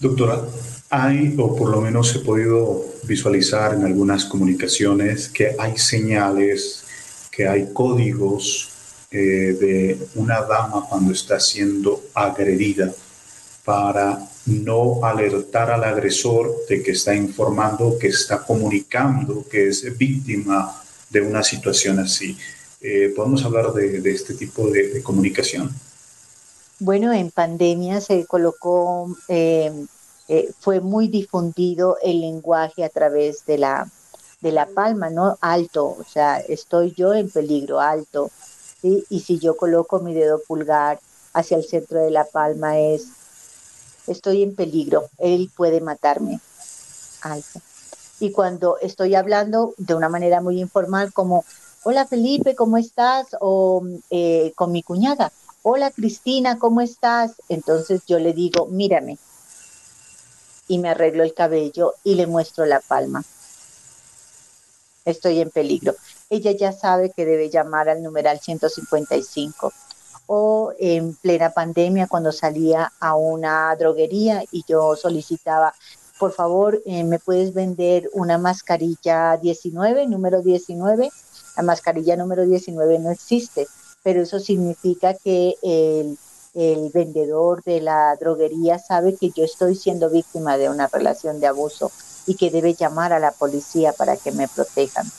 Doctora, 0.00 0.42
hay, 0.88 1.36
o 1.38 1.54
por 1.54 1.70
lo 1.70 1.80
menos 1.80 2.14
he 2.16 2.20
podido 2.20 2.86
visualizar 3.04 3.74
en 3.74 3.84
algunas 3.84 4.24
comunicaciones, 4.24 5.28
que 5.28 5.54
hay 5.58 5.76
señales, 5.76 6.79
que 7.40 7.48
hay 7.48 7.72
códigos 7.72 8.68
eh, 9.10 9.56
de 9.58 9.98
una 10.16 10.42
dama 10.42 10.86
cuando 10.86 11.14
está 11.14 11.40
siendo 11.40 12.02
agredida 12.12 12.92
para 13.64 14.28
no 14.44 15.02
alertar 15.02 15.70
al 15.70 15.84
agresor 15.84 16.54
de 16.68 16.82
que 16.82 16.90
está 16.90 17.14
informando, 17.14 17.96
que 17.98 18.08
está 18.08 18.42
comunicando, 18.42 19.46
que 19.50 19.68
es 19.68 19.96
víctima 19.96 20.82
de 21.08 21.22
una 21.22 21.42
situación 21.42 21.98
así. 22.00 22.36
Eh, 22.82 23.10
¿Podemos 23.16 23.42
hablar 23.42 23.72
de, 23.72 24.02
este 24.10 24.34
tipo 24.34 24.68
de, 24.68 25.02
comunicación? 25.02 25.70
Bueno, 26.78 27.10
en 27.10 27.30
pandemia 27.30 28.02
se 28.02 28.26
colocó, 28.26 29.16
eh, 29.28 29.86
fue 30.58 30.80
muy 30.80 31.08
difundido 31.08 31.96
el 32.02 32.20
lenguaje 32.20 32.84
a 32.84 32.90
través 32.90 33.46
de 33.46 33.56
la, 33.56 33.90
de 34.40 34.52
la 34.52 34.66
palma, 34.66 35.10
¿no? 35.10 35.36
Alto, 35.40 35.86
o 35.86 36.04
sea, 36.04 36.38
estoy 36.38 36.92
yo 36.92 37.14
en 37.14 37.30
peligro, 37.30 37.80
alto. 37.80 38.30
Y 38.82 39.20
si 39.20 39.38
yo 39.38 39.56
coloco 39.56 40.00
mi 40.00 40.14
dedo 40.14 40.40
pulgar 40.46 41.00
hacia 41.34 41.56
el 41.58 41.64
centro 41.64 42.00
de 42.00 42.10
la 42.10 42.24
palma 42.24 42.78
es 42.78 43.08
estoy 44.06 44.42
en 44.42 44.54
peligro, 44.54 45.08
él 45.18 45.50
puede 45.56 45.80
matarme. 45.80 46.40
Y 48.18 48.32
cuando 48.32 48.78
estoy 48.78 49.14
hablando 49.14 49.74
de 49.76 49.94
una 49.94 50.08
manera 50.08 50.40
muy 50.40 50.60
informal, 50.60 51.12
como, 51.12 51.44
hola 51.84 52.06
Felipe, 52.06 52.54
¿cómo 52.54 52.76
estás? 52.76 53.28
O 53.40 53.82
eh, 54.10 54.52
con 54.56 54.72
mi 54.72 54.82
cuñada, 54.82 55.32
hola 55.62 55.90
Cristina, 55.90 56.58
¿cómo 56.58 56.80
estás? 56.80 57.32
Entonces 57.48 58.02
yo 58.06 58.18
le 58.18 58.32
digo, 58.32 58.66
mírame. 58.66 59.18
Y 60.68 60.78
me 60.78 60.90
arreglo 60.90 61.22
el 61.22 61.34
cabello 61.34 61.94
y 62.04 62.14
le 62.14 62.26
muestro 62.26 62.64
la 62.64 62.80
palma. 62.80 63.24
Estoy 65.10 65.40
en 65.40 65.50
peligro. 65.50 65.94
Ella 66.28 66.52
ya 66.52 66.72
sabe 66.72 67.10
que 67.10 67.24
debe 67.24 67.50
llamar 67.50 67.88
al 67.88 68.02
numeral 68.02 68.40
155 68.40 69.72
o 70.26 70.72
en 70.78 71.14
plena 71.14 71.50
pandemia 71.50 72.06
cuando 72.06 72.30
salía 72.30 72.92
a 73.00 73.16
una 73.16 73.74
droguería 73.74 74.44
y 74.52 74.64
yo 74.64 74.94
solicitaba, 74.94 75.74
por 76.20 76.32
favor, 76.32 76.80
eh, 76.86 77.02
¿me 77.02 77.18
puedes 77.18 77.52
vender 77.52 78.08
una 78.12 78.38
mascarilla 78.38 79.36
19, 79.38 80.06
número 80.06 80.40
19? 80.40 81.10
La 81.56 81.62
mascarilla 81.64 82.16
número 82.16 82.46
19 82.46 83.00
no 83.00 83.10
existe, 83.10 83.66
pero 84.04 84.22
eso 84.22 84.38
significa 84.38 85.14
que 85.14 85.56
el, 85.62 86.16
el 86.54 86.90
vendedor 86.94 87.64
de 87.64 87.80
la 87.80 88.14
droguería 88.14 88.78
sabe 88.78 89.16
que 89.16 89.30
yo 89.30 89.42
estoy 89.42 89.74
siendo 89.74 90.10
víctima 90.10 90.56
de 90.58 90.68
una 90.68 90.86
relación 90.86 91.40
de 91.40 91.48
abuso 91.48 91.90
y 92.30 92.36
que 92.36 92.52
debe 92.52 92.74
llamar 92.74 93.12
a 93.12 93.18
la 93.18 93.32
policía 93.32 93.92
para 93.92 94.16
que 94.16 94.30
me 94.30 94.46
protejan. 94.46 95.10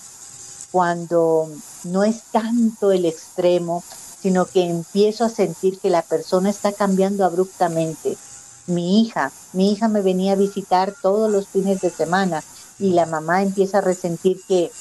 Cuando 0.72 1.50
no 1.84 2.06
es 2.06 2.22
tanto 2.32 2.94
el 2.94 3.06
extremo, 3.06 3.84
sino 4.22 4.46
que 4.46 4.64
empiezo 4.64 5.26
a 5.26 5.30
sentir 5.30 5.78
que 5.78 5.90
la 5.90 6.04
persona 6.04 6.50
está 6.50 6.72
cambiando 6.72 7.26
abruptamente. 7.26 8.18
Mi 8.66 9.02
hija, 9.02 9.34
mi 9.52 9.74
hija 9.74 9.90
me 9.90 10.02
venía 10.02 10.32
a 10.32 10.38
visitar 10.38 10.94
todos 11.02 11.30
los 11.30 11.50
fines 11.50 11.82
de 11.82 11.90
semana 11.90 12.46
y 12.80 12.92
la 12.92 13.06
mamá 13.06 13.42
empieza 13.42 13.80
a 13.80 13.82
resentir 13.82 14.40
que 14.48 14.72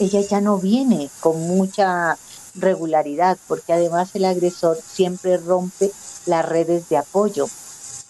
ella 0.00 0.20
ya 0.22 0.40
no 0.40 0.58
viene 0.58 1.10
con 1.20 1.40
mucha 1.42 2.18
regularidad, 2.56 3.38
porque 3.46 3.72
además 3.72 4.10
el 4.14 4.24
agresor 4.24 4.76
siempre 4.84 5.36
rompe 5.36 5.92
las 6.26 6.44
redes 6.44 6.88
de 6.88 6.96
apoyo 6.96 7.46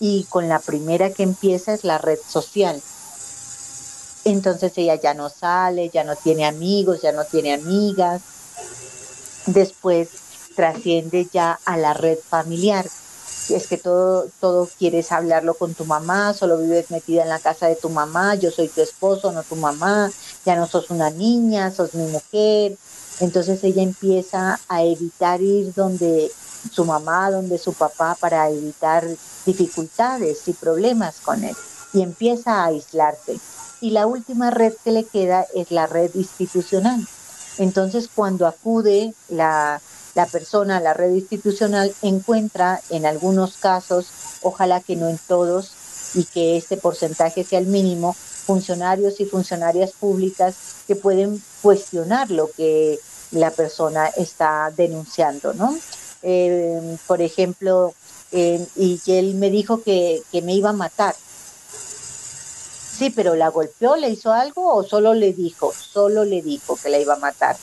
y 0.01 0.25
con 0.31 0.49
la 0.49 0.59
primera 0.59 1.11
que 1.11 1.23
empieza 1.23 1.75
es 1.75 1.85
la 1.85 1.99
red 1.99 2.19
social. 2.27 2.81
Entonces 4.25 4.73
ella 4.77 4.97
ya 4.97 5.15
no 5.15 5.29
sale, 5.29 5.91
ya 5.91 6.05
no 6.05 6.17
tiene 6.17 6.47
amigos, 6.47 7.01
ya 7.03 7.13
no 7.13 7.25
tiene 7.25 7.55
amigas. 7.55 8.23
Después 9.47 10.09
trasciende 10.55 11.29
ya 11.33 11.59
a 11.65 11.77
la 11.77 11.95
red 11.95 12.19
familiar. 12.19 12.85
Es 13.49 13.67
que 13.67 13.79
todo, 13.79 14.27
todo 14.41 14.69
quieres 14.79 15.11
hablarlo 15.11 15.55
con 15.55 15.73
tu 15.75 15.85
mamá, 15.87 16.35
solo 16.35 16.59
vives 16.59 16.91
metida 16.91 17.23
en 17.23 17.31
la 17.31 17.39
casa 17.39 17.67
de 17.67 17.77
tu 17.77 17.89
mamá, 17.89 18.35
yo 18.35 18.51
soy 18.51 18.69
tu 18.69 18.83
esposo, 18.83 19.33
no 19.33 19.43
tu 19.43 19.57
mamá, 19.57 20.11
ya 20.45 20.57
no 20.57 20.67
sos 20.67 20.91
una 20.91 21.11
niña, 21.11 21.71
sos 21.71 21.95
mi 21.95 22.07
mujer. 22.11 22.77
Entonces 23.21 23.65
ella 23.65 23.83
empieza 23.83 24.61
a 24.69 24.83
evitar 24.83 25.41
ir 25.41 25.73
donde 25.75 26.31
su 26.73 26.85
mamá, 26.85 27.31
donde 27.31 27.57
su 27.57 27.73
papá, 27.73 28.17
para 28.21 28.51
evitar 28.51 29.07
dificultades 29.47 30.47
y 30.47 30.53
problemas 30.53 31.17
con 31.21 31.45
él. 31.45 31.57
y 31.95 32.03
empieza 32.03 32.63
a 32.63 32.67
aislarse. 32.67 33.39
Y 33.81 33.91
la 33.91 34.07
última 34.07 34.51
red 34.51 34.75
que 34.83 34.93
le 34.93 35.05
queda 35.05 35.47
es 35.55 35.71
la 35.71 35.87
red 35.87 36.11
institucional. 36.15 37.07
Entonces, 37.59 38.09
cuando 38.13 38.47
acude 38.47 39.15
la, 39.29 39.81
la 40.15 40.27
persona 40.27 40.79
a 40.79 40.81
la 40.81 40.95
red 40.95 41.15
institucional, 41.15 41.95
encuentra 42.03 42.81
en 42.91 43.07
algunos 43.07 43.57
casos, 43.57 44.09
ojalá 44.43 44.81
que 44.81 44.97
no 44.97 45.09
en 45.09 45.19
todos, 45.29 45.73
y 46.15 46.25
que 46.25 46.57
este 46.57 46.77
porcentaje 46.77 47.45
sea 47.45 47.59
el 47.59 47.67
mínimo, 47.67 48.15
funcionarios 48.15 49.21
y 49.21 49.27
funcionarias 49.27 49.93
públicas 49.93 50.55
que 50.87 50.97
pueden 50.97 51.43
cuestionar 51.61 52.31
lo 52.31 52.51
que 52.51 52.99
la 53.31 53.51
persona 53.51 54.07
está 54.07 54.73
denunciando, 54.75 55.53
¿no? 55.53 55.77
Eh, 56.23 56.97
por 57.07 57.21
ejemplo, 57.21 57.95
eh, 58.33 58.67
y 58.77 59.01
él 59.07 59.35
me 59.35 59.51
dijo 59.51 59.83
que, 59.83 60.23
que 60.33 60.43
me 60.43 60.55
iba 60.55 60.71
a 60.71 60.75
matar. 60.75 61.15
Sí, 62.99 63.11
pero 63.11 63.37
la 63.37 63.49
golpeó, 63.49 63.95
le 63.95 64.11
hizo 64.11 64.33
algo 64.33 64.75
o 64.75 64.83
solo 64.83 65.15
le 65.15 65.33
dijo, 65.33 65.73
solo 65.73 66.25
le 66.25 66.43
dijo 66.43 66.77
que 66.77 66.89
la 66.89 66.99
iba 66.99 67.15
a 67.15 67.19
matar. 67.19 67.57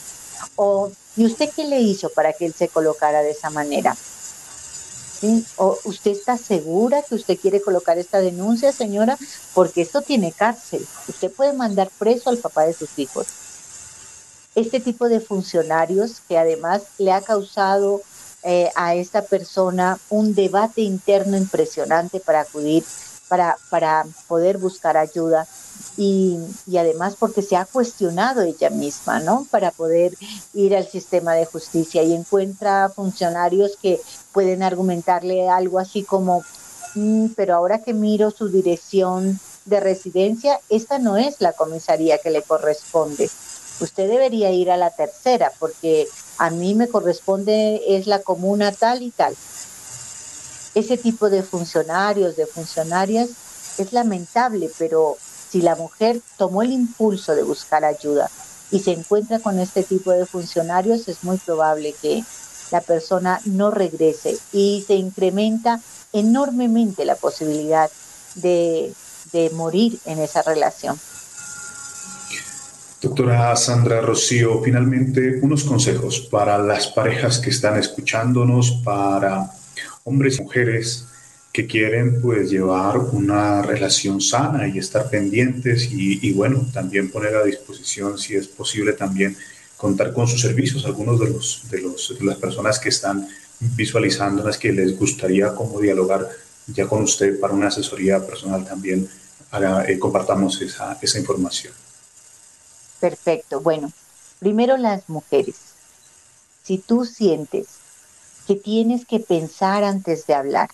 O, 0.56 0.90
¿y 1.18 1.26
usted 1.26 1.50
qué 1.54 1.66
le 1.66 1.82
hizo 1.82 2.10
para 2.10 2.32
que 2.32 2.46
él 2.46 2.54
se 2.54 2.70
colocara 2.70 3.22
de 3.22 3.32
esa 3.32 3.50
manera? 3.50 3.98
¿O 5.58 5.78
usted 5.84 6.12
está 6.12 6.38
segura 6.38 7.02
que 7.02 7.16
usted 7.16 7.38
quiere 7.38 7.62
colocar 7.62 7.98
esta 7.98 8.22
denuncia, 8.22 8.72
señora? 8.72 9.18
Porque 9.54 9.82
esto 9.82 10.02
tiene 10.02 10.32
cárcel. 10.32 10.88
Usted 11.10 11.32
puede 11.32 11.52
mandar 11.52 11.90
preso 12.00 12.30
al 12.30 12.38
papá 12.38 12.64
de 12.66 12.74
sus 12.74 12.98
hijos. 12.98 13.28
Este 14.56 14.80
tipo 14.80 15.10
de 15.10 15.20
funcionarios 15.20 16.22
que 16.30 16.38
además 16.38 16.84
le 16.98 17.12
ha 17.12 17.20
causado 17.20 18.02
eh, 18.44 18.72
a 18.76 18.96
esta 18.96 19.24
persona 19.24 19.98
un 20.10 20.36
debate 20.36 20.82
interno 20.82 21.36
impresionante 21.36 22.20
para 22.20 22.42
acudir, 22.42 22.86
para, 23.28 23.58
para 23.70 24.06
poder 24.28 24.58
buscar 24.58 24.98
ayuda 24.98 25.48
y, 25.98 26.38
además 26.78 27.16
porque 27.18 27.42
se 27.42 27.56
ha 27.56 27.66
cuestionado 27.66 28.42
ella 28.42 28.70
misma, 28.70 29.20
¿no? 29.20 29.48
Para 29.50 29.72
poder 29.72 30.14
ir 30.54 30.76
al 30.76 30.88
sistema 30.88 31.34
de 31.34 31.46
justicia 31.46 32.04
y 32.04 32.14
encuentra 32.14 32.90
funcionarios 32.90 33.78
que 33.82 34.02
pueden 34.34 34.64
argumentarle 34.64 35.50
algo 35.50 35.80
así 35.80 36.04
como, 36.04 36.44
mm, 36.96 37.28
pero 37.36 37.56
ahora 37.56 37.80
que 37.80 37.94
miro 37.94 38.32
su 38.32 38.50
dirección 38.50 39.40
de 39.66 39.80
residencia, 39.80 40.60
esta 40.70 41.00
no 41.00 41.18
es 41.18 41.42
la 41.42 41.54
comisaría 41.54 42.18
que 42.18 42.30
le 42.30 42.42
corresponde. 42.42 43.30
Usted 43.80 44.08
debería 44.10 44.52
ir 44.52 44.72
a 44.72 44.78
la 44.78 44.92
tercera 44.92 45.52
porque 45.60 46.08
a 46.38 46.50
mí 46.50 46.76
me 46.76 46.88
corresponde 46.88 47.82
es 47.88 48.08
la 48.08 48.20
comuna 48.20 48.72
tal 48.72 49.02
y 49.02 49.12
tal. 49.12 49.36
Ese 50.76 50.98
tipo 50.98 51.30
de 51.30 51.42
funcionarios, 51.42 52.36
de 52.36 52.46
funcionarias, 52.46 53.30
es 53.78 53.94
lamentable, 53.94 54.70
pero 54.78 55.18
si 55.50 55.62
la 55.62 55.76
mujer 55.76 56.22
tomó 56.38 56.62
el 56.62 56.72
impulso 56.72 57.34
de 57.34 57.44
buscar 57.44 57.86
ayuda 57.86 58.30
y 58.72 58.80
se 58.80 58.92
encuentra 58.92 59.40
con 59.40 59.60
este 59.60 59.84
tipo 59.84 60.12
de 60.12 60.26
funcionarios, 60.26 61.08
es 61.08 61.24
muy 61.24 61.38
probable 61.38 61.96
que 62.02 62.24
la 62.72 62.82
persona 62.82 63.40
no 63.46 63.72
regrese 63.72 64.38
y 64.52 64.84
se 64.86 64.96
incrementa 64.96 65.80
enormemente 66.14 67.06
la 67.06 67.16
posibilidad 67.16 67.90
de, 68.36 68.94
morir 69.54 70.00
en 70.06 70.20
esa 70.20 70.42
relación. 70.42 70.98
Doctora 73.02 73.56
Sandra 73.56 74.00
Rocío, 74.02 74.62
finalmente 74.64 75.40
unos 75.42 75.66
consejos 75.66 76.22
para 76.32 76.58
las 76.58 76.88
parejas 76.88 77.40
que 77.40 77.50
están 77.50 77.78
escuchándonos, 77.78 78.82
para 78.84 79.52
hombres 80.06 80.38
y 80.38 80.44
mujeres 80.44 81.06
que 81.52 81.66
quieren 81.66 82.22
pues 82.22 82.52
llevar 82.52 82.98
una 83.00 83.64
relación 83.64 84.22
sana 84.22 84.68
y 84.68 84.78
estar 84.78 85.10
pendientes 85.10 85.90
y, 85.92 86.32
bueno, 86.34 86.68
también 86.72 87.10
poner 87.10 87.36
a 87.36 87.44
disposición 87.44 88.18
si 88.20 88.36
es 88.36 88.48
posible 88.48 88.94
también 88.94 89.36
contar 89.78 90.14
con 90.14 90.28
sus 90.28 90.42
servicios, 90.42 90.86
algunos 90.86 91.20
de 91.20 91.30
los 91.30 91.64
de 91.72 91.82
los 91.82 92.16
de 92.20 92.24
las 92.24 92.38
personas 92.38 92.78
que 92.78 92.90
están 92.90 93.28
visualizando 93.60 94.44
las 94.44 94.58
que 94.58 94.72
les 94.72 94.98
gustaría 94.98 95.56
como 95.56 95.80
dialogar 95.82 96.30
ya 96.68 96.88
con 96.88 97.02
usted 97.04 97.40
para 97.40 97.54
una 97.54 97.68
asesoría 97.68 98.26
personal 98.26 98.64
también 98.64 99.10
eh, 99.88 99.98
compartamos 99.98 100.62
esa, 100.62 101.00
esa 101.02 101.18
información. 101.20 101.74
Perfecto. 103.00 103.62
Bueno, 103.62 103.92
primero 104.40 104.78
las 104.78 105.10
mujeres. 105.10 105.56
Si 106.64 106.78
tú 106.78 107.06
sientes 107.06 107.85
que 108.46 108.56
tienes 108.56 109.06
que 109.06 109.20
pensar 109.20 109.84
antes 109.84 110.28
de 110.28 110.34
hablar, 110.34 110.70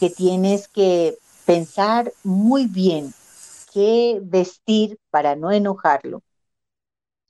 que 0.00 0.10
tienes 0.10 0.68
que 0.68 1.18
pensar 1.44 2.12
muy 2.24 2.66
bien 2.66 3.12
qué 3.72 4.20
vestir 4.22 4.98
para 5.10 5.36
no 5.36 5.52
enojarlo, 5.52 6.22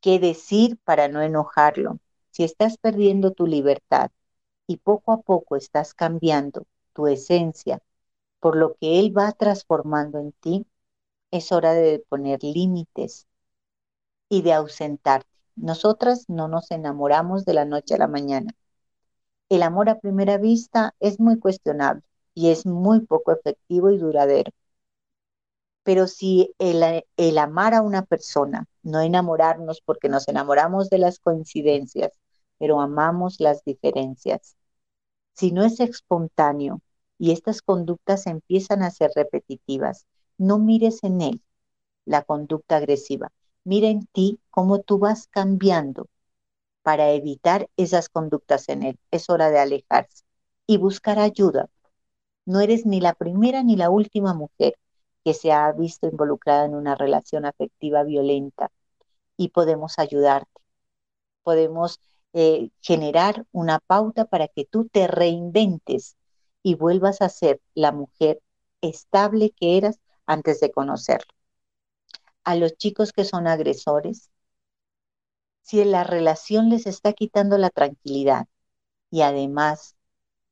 qué 0.00 0.18
decir 0.18 0.79
para 0.85 1.09
no 1.09 1.20
enojarlo. 1.22 1.98
Si 2.31 2.44
estás 2.44 2.76
perdiendo 2.79 3.33
tu 3.33 3.46
libertad 3.46 4.11
y 4.66 4.79
poco 4.79 5.12
a 5.12 5.22
poco 5.22 5.57
estás 5.57 5.94
cambiando 5.94 6.66
tu 6.92 7.07
esencia 7.07 7.81
por 8.40 8.57
lo 8.57 8.76
que 8.76 9.00
Él 9.00 9.16
va 9.16 9.33
transformando 9.33 10.18
en 10.18 10.33
ti, 10.33 10.66
es 11.31 11.52
hora 11.52 11.72
de 11.74 12.05
poner 12.09 12.42
límites 12.42 13.26
y 14.29 14.42
de 14.42 14.52
ausentarte. 14.52 15.29
Nosotras 15.57 16.26
no 16.29 16.48
nos 16.48 16.70
enamoramos 16.70 17.44
de 17.44 17.55
la 17.55 17.64
noche 17.64 17.94
a 17.94 17.98
la 17.98 18.09
mañana. 18.09 18.52
El 19.48 19.64
amor 19.64 19.88
a 19.88 19.98
primera 19.98 20.38
vista 20.38 20.94
es 21.00 21.18
muy 21.18 21.40
cuestionable 21.40 22.04
y 22.32 22.50
es 22.50 22.64
muy 22.64 23.00
poco 23.00 23.32
efectivo 23.32 23.90
y 23.90 23.98
duradero. 23.98 24.52
Pero 25.82 26.06
si 26.06 26.52
el, 26.59 27.38
amar 27.38 27.74
a 27.74 27.80
una 27.82 28.02
persona, 28.02 28.66
no 28.82 29.00
enamorarnos 29.00 29.80
porque 29.80 30.09
nos 30.09 30.28
enamoramos 30.28 30.90
de 30.90 30.98
las 30.98 31.18
coincidencias, 31.18 32.12
pero 32.59 32.80
amamos 32.80 33.40
las 33.40 33.64
diferencias, 33.64 34.56
si 35.35 35.52
no 35.52 35.64
es 35.64 35.80
espontáneo 35.80 36.80
y 37.18 37.32
estas 37.32 37.62
conductas 37.62 38.26
empiezan 38.26 38.82
a 38.82 38.90
ser 38.90 39.12
repetitivas, 39.14 40.06
no 40.38 40.59
mires 40.59 41.04
en 41.04 41.20
él 41.22 41.42
la 42.06 42.22
conducta 42.24 42.78
agresiva, 42.78 43.32
mira 43.64 43.88
en 43.88 44.06
ti 44.06 44.40
cómo 44.50 44.80
tú 44.80 44.98
vas 44.98 45.28
cambiando 45.28 46.09
para 46.87 47.11
evitar 47.11 47.68
esas 47.77 48.09
conductas 48.09 48.68
en 48.68 48.85
él. 48.85 49.01
Es 49.11 49.29
hora 49.29 49.51
de 49.51 49.59
alejarse 49.59 50.22
y 50.68 50.77
buscar 50.77 51.18
ayuda, 51.18 51.68
no 52.44 52.61
eres 52.61 52.87
ni 52.87 53.01
la 53.01 53.12
primera 53.14 53.64
ni 53.64 53.75
la 53.75 53.90
última 53.90 54.33
mujer 54.33 54.79
que 55.25 55.35
se 55.35 55.51
ha 55.51 55.72
visto 55.72 56.07
involucrada 56.07 56.64
en 56.64 56.77
una 56.77 56.94
relación 56.94 57.44
afectiva 57.44 58.05
violenta 58.05 58.70
y 59.37 59.49
podemos 59.49 59.99
ayudarte. 59.99 60.62
Podemos 61.42 61.99
eh, 62.35 62.70
generar 62.81 63.46
una 63.51 63.81
pauta 63.81 64.27
para 64.27 64.46
que 64.46 64.64
tú 64.64 64.88
te 64.88 65.09
reinventes 65.09 66.16
y 66.62 66.77
vuelvas 66.77 67.20
a 67.20 67.29
ser 67.31 67.61
la 67.75 67.90
mujer 67.90 68.40
estable 68.81 69.51
que 69.51 69.77
eras 69.77 69.99
antes 70.25 70.61
de 70.61 70.70
conocerlo. 70.70 71.33
A 72.44 72.55
los 72.55 72.77
chicos 72.77 73.12
que 73.12 73.25
son 73.25 73.49
agresores, 73.49 74.31
si 75.66 75.85
la 75.85 76.05
relación 76.05 76.70
les 76.70 76.87
está 76.87 77.12
quitando 77.12 77.59
la 77.59 77.70
tranquilidad 77.70 78.46
y 79.11 79.22
además 79.22 79.96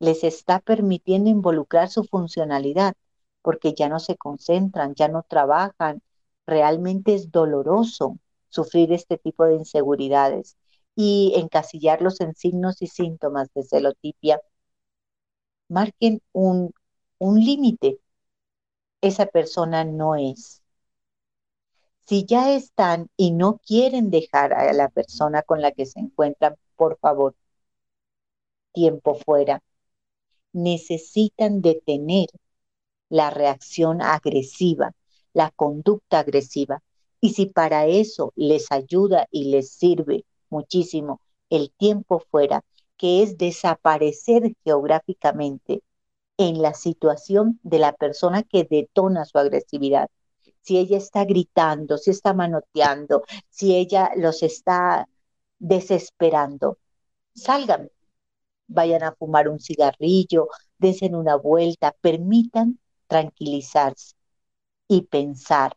les 0.00 0.24
está 0.24 0.60
permitiendo 0.60 1.30
involucrar 1.30 1.90
su 1.90 2.04
funcionalidad, 2.04 2.94
porque 3.42 3.74
ya 3.74 3.88
no 3.90 4.00
se 4.00 4.16
concentran, 4.16 4.94
ya 4.96 5.08
no 5.08 5.22
trabajan. 5.24 6.02
Realmente 6.46 7.14
es 7.14 7.30
doloroso 7.32 8.18
sufrir 8.50 8.92
este 8.92 9.18
tipo 9.18 9.44
de 9.46 9.56
inseguridades 9.56 10.56
y 10.96 11.34
encasillarlos 11.36 12.20
en 12.22 12.34
signos 12.36 12.82
y 12.82 12.88
síntomas 12.88 13.50
de 13.54 13.64
celotipia. 13.64 14.40
Marquen 15.68 16.22
un, 16.32 16.72
un 17.18 17.38
límite. 17.38 18.00
Esa 19.02 19.26
persona 19.26 19.84
no 19.84 20.16
es. 20.16 20.63
Si 22.06 22.24
ya 22.24 22.54
están 22.54 23.10
y 23.16 23.32
no 23.32 23.58
quieren 23.58 24.10
dejar 24.10 24.54
a 24.54 24.72
la 24.72 24.88
persona 24.88 25.42
con 25.42 25.60
la 25.60 25.72
que 25.72 25.86
se 25.86 26.00
encuentran, 26.00 26.56
por 26.76 26.98
favor, 26.98 27.34
tiempo 28.72 29.14
fuera 29.14 29.62
necesitan 30.52 31.62
detener 31.62 32.28
la 33.10 33.30
reacción 33.30 34.02
agresiva, 34.02 34.92
la 35.34 35.50
conducta 35.50 36.20
agresiva. 36.20 36.82
Y 37.20 37.30
si 37.34 37.46
para 37.46 37.86
eso 37.86 38.32
les 38.36 38.72
ayuda 38.72 39.26
y 39.30 39.50
les 39.50 39.70
sirve 39.72 40.24
muchísimo 40.50 41.20
el 41.50 41.72
tiempo 41.72 42.20
fuera, 42.30 42.64
que 42.96 43.22
es 43.22 43.38
desaparecer 43.38 44.54
geográficamente 44.64 45.82
en 46.38 46.62
la 46.62 46.74
situación 46.74 47.60
de 47.62 47.78
la 47.78 47.92
persona 47.94 48.42
que 48.42 48.64
detona 48.64 49.24
su 49.24 49.38
agresividad. 49.38 50.10
Si 50.64 50.78
ella 50.78 50.98
está 50.98 51.24
gritando, 51.26 51.98
si 51.98 52.10
está 52.10 52.34
manoteando, 52.34 53.24
si 53.50 53.76
ella 53.76 54.10
los 54.16 54.42
está 54.42 55.08
desesperando, 55.58 56.78
salgan, 57.34 57.90
vayan 58.68 59.02
a 59.04 59.14
fumar 59.14 59.48
un 59.48 59.60
cigarrillo, 59.60 60.48
desen 60.78 61.14
una 61.14 61.36
vuelta, 61.36 61.94
permitan 62.00 62.80
tranquilizarse. 63.08 64.14
y 64.88 65.02
pensar, 65.02 65.76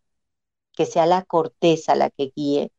que 0.73 0.85
sea 0.85 1.05
la 1.05 1.23
corteza 1.23 1.95
la 1.95 2.09
que 2.11 2.31
guíe 2.35 2.71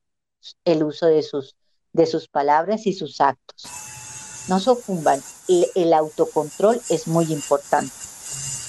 el 0.65 0.85
uso 0.85 1.07
de 1.07 1.23
sus, 1.23 1.57
de 1.93 2.07
sus 2.07 2.29
palabras 2.29 2.87
y 2.87 2.93
sus 2.95 3.21
actos. 3.21 3.75
No 4.49 4.61
sucumban, 4.61 5.21
el, 5.49 5.67
el 5.75 5.93
autocontrol 5.93 6.81
es 6.91 7.09
muy 7.09 7.33
importante. 7.33 7.95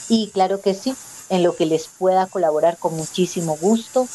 Y 0.09 0.31
claro 0.31 0.61
que 0.61 0.73
sí, 0.73 0.99
en 1.29 1.43
lo 1.43 1.55
que 1.55 1.65
les 1.65 1.87
pueda 1.87 2.27
colaborar 2.27 2.77
con 2.77 2.95
muchísimo 2.95 3.57
gusto. 3.57 4.07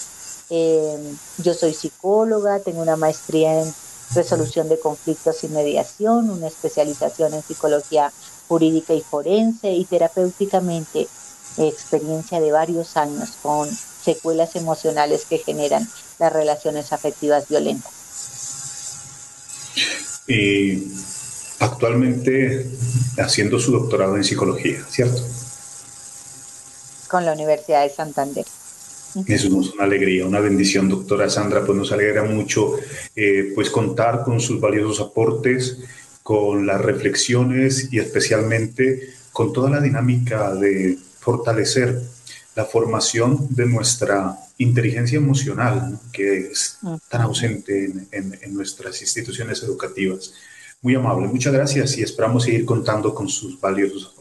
Eh, 0.50 1.14
yo 1.38 1.54
soy 1.54 1.72
psicóloga, 1.72 2.60
tengo 2.60 2.82
una 2.82 2.96
maestría 2.96 3.62
en 3.62 3.74
resolución 4.14 4.68
de 4.68 4.78
conflictos 4.78 5.42
y 5.44 5.48
mediación, 5.48 6.30
una 6.30 6.48
especialización 6.48 7.34
en 7.34 7.42
psicología 7.42 8.12
jurídica 8.48 8.94
y 8.94 9.00
forense 9.00 9.72
y 9.72 9.84
terapéuticamente 9.84 11.08
experiencia 11.56 12.40
de 12.40 12.52
varios 12.52 12.96
años 12.96 13.30
con 13.40 13.68
secuelas 13.70 14.56
emocionales 14.56 15.24
que 15.24 15.38
generan 15.38 15.88
las 16.18 16.32
relaciones 16.32 16.92
afectivas 16.92 17.48
violentas. 17.48 17.92
Y 20.26 20.92
actualmente 21.60 22.70
haciendo 23.18 23.58
su 23.58 23.72
doctorado 23.72 24.16
en 24.16 24.24
psicología, 24.24 24.84
¿cierto? 24.88 25.22
Con 27.08 27.24
la 27.24 27.32
Universidad 27.32 27.82
de 27.82 27.90
Santander. 27.90 28.44
Eso 29.26 29.60
es 29.60 29.72
una 29.74 29.84
alegría, 29.84 30.26
una 30.26 30.40
bendición, 30.40 30.88
doctora 30.88 31.30
Sandra, 31.30 31.64
pues 31.64 31.78
nos 31.78 31.92
alegra 31.92 32.24
mucho 32.24 32.76
eh, 33.14 33.52
pues 33.54 33.70
contar 33.70 34.24
con 34.24 34.40
sus 34.40 34.60
valiosos 34.60 35.00
aportes, 35.00 35.78
con 36.24 36.66
las 36.66 36.80
reflexiones 36.80 37.92
y 37.92 38.00
especialmente 38.00 39.14
con 39.32 39.52
toda 39.52 39.70
la 39.70 39.80
dinámica 39.80 40.52
de 40.54 40.98
fortalecer 41.20 42.00
la 42.56 42.64
formación 42.64 43.48
de 43.50 43.66
nuestra 43.66 44.36
inteligencia 44.58 45.18
emocional, 45.18 45.98
que 46.12 46.38
es 46.38 46.78
tan 47.08 47.22
ausente 47.22 47.84
en, 47.84 48.38
en, 48.40 48.54
nuestras 48.54 49.00
instituciones 49.02 49.62
educativas. 49.62 50.32
Muy 50.82 50.94
amable, 50.94 51.26
muchas 51.28 51.52
gracias 51.52 51.98
y 51.98 52.02
esperamos 52.02 52.44
seguir 52.44 52.64
contando 52.64 53.14
con 53.14 53.28
sus 53.28 53.60
valiosos 53.60 54.06
aportes. 54.06 54.13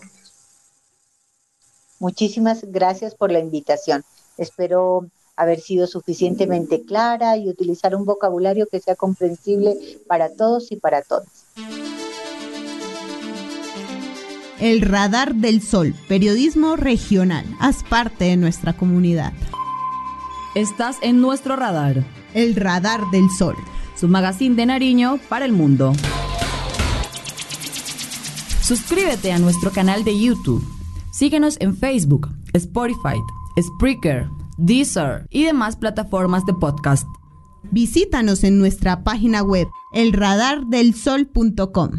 Muchísimas 2.03 2.65
gracias 2.69 3.15
por 3.15 3.31
la 3.31 3.39
invitación. 3.39 4.03
Espero 4.37 5.07
haber 5.37 5.61
sido 5.61 5.87
suficientemente 5.87 6.83
clara 6.83 7.37
y 7.37 7.47
utilizar 7.47 7.95
un 7.95 8.03
vocabulario 8.03 8.67
que 8.69 8.81
sea 8.81 8.97
comprensible 8.97 9.77
para 10.05 10.27
todos 10.35 10.73
y 10.73 10.75
para 10.75 11.01
todas. 11.01 11.45
El 14.59 14.81
Radar 14.81 15.35
del 15.35 15.61
Sol, 15.61 15.95
periodismo 16.09 16.75
regional. 16.75 17.45
Haz 17.61 17.85
parte 17.85 18.25
de 18.25 18.35
nuestra 18.35 18.73
comunidad. 18.73 19.31
Estás 20.55 20.97
en 21.03 21.21
nuestro 21.21 21.55
radar. 21.55 22.03
El 22.33 22.55
Radar 22.55 22.99
del 23.11 23.29
Sol. 23.29 23.55
Su 23.95 24.09
magazine 24.09 24.57
de 24.57 24.65
Nariño 24.65 25.21
para 25.29 25.45
el 25.45 25.53
mundo. 25.53 25.93
Suscríbete 28.61 29.31
a 29.31 29.39
nuestro 29.39 29.71
canal 29.71 30.03
de 30.03 30.19
YouTube. 30.19 30.82
Síguenos 31.13 31.57
en 31.59 31.77
Facebook, 31.77 32.27
Spotify, 32.53 33.21
Spreaker, 33.61 34.27
Deezer 34.57 35.27
y 35.29 35.43
demás 35.43 35.75
plataformas 35.75 36.43
de 36.47 36.53
podcast. 36.55 37.07
Visítanos 37.71 38.43
en 38.43 38.57
nuestra 38.57 39.03
página 39.03 39.43
web 39.43 39.67
elradardelsol.com. 39.93 41.91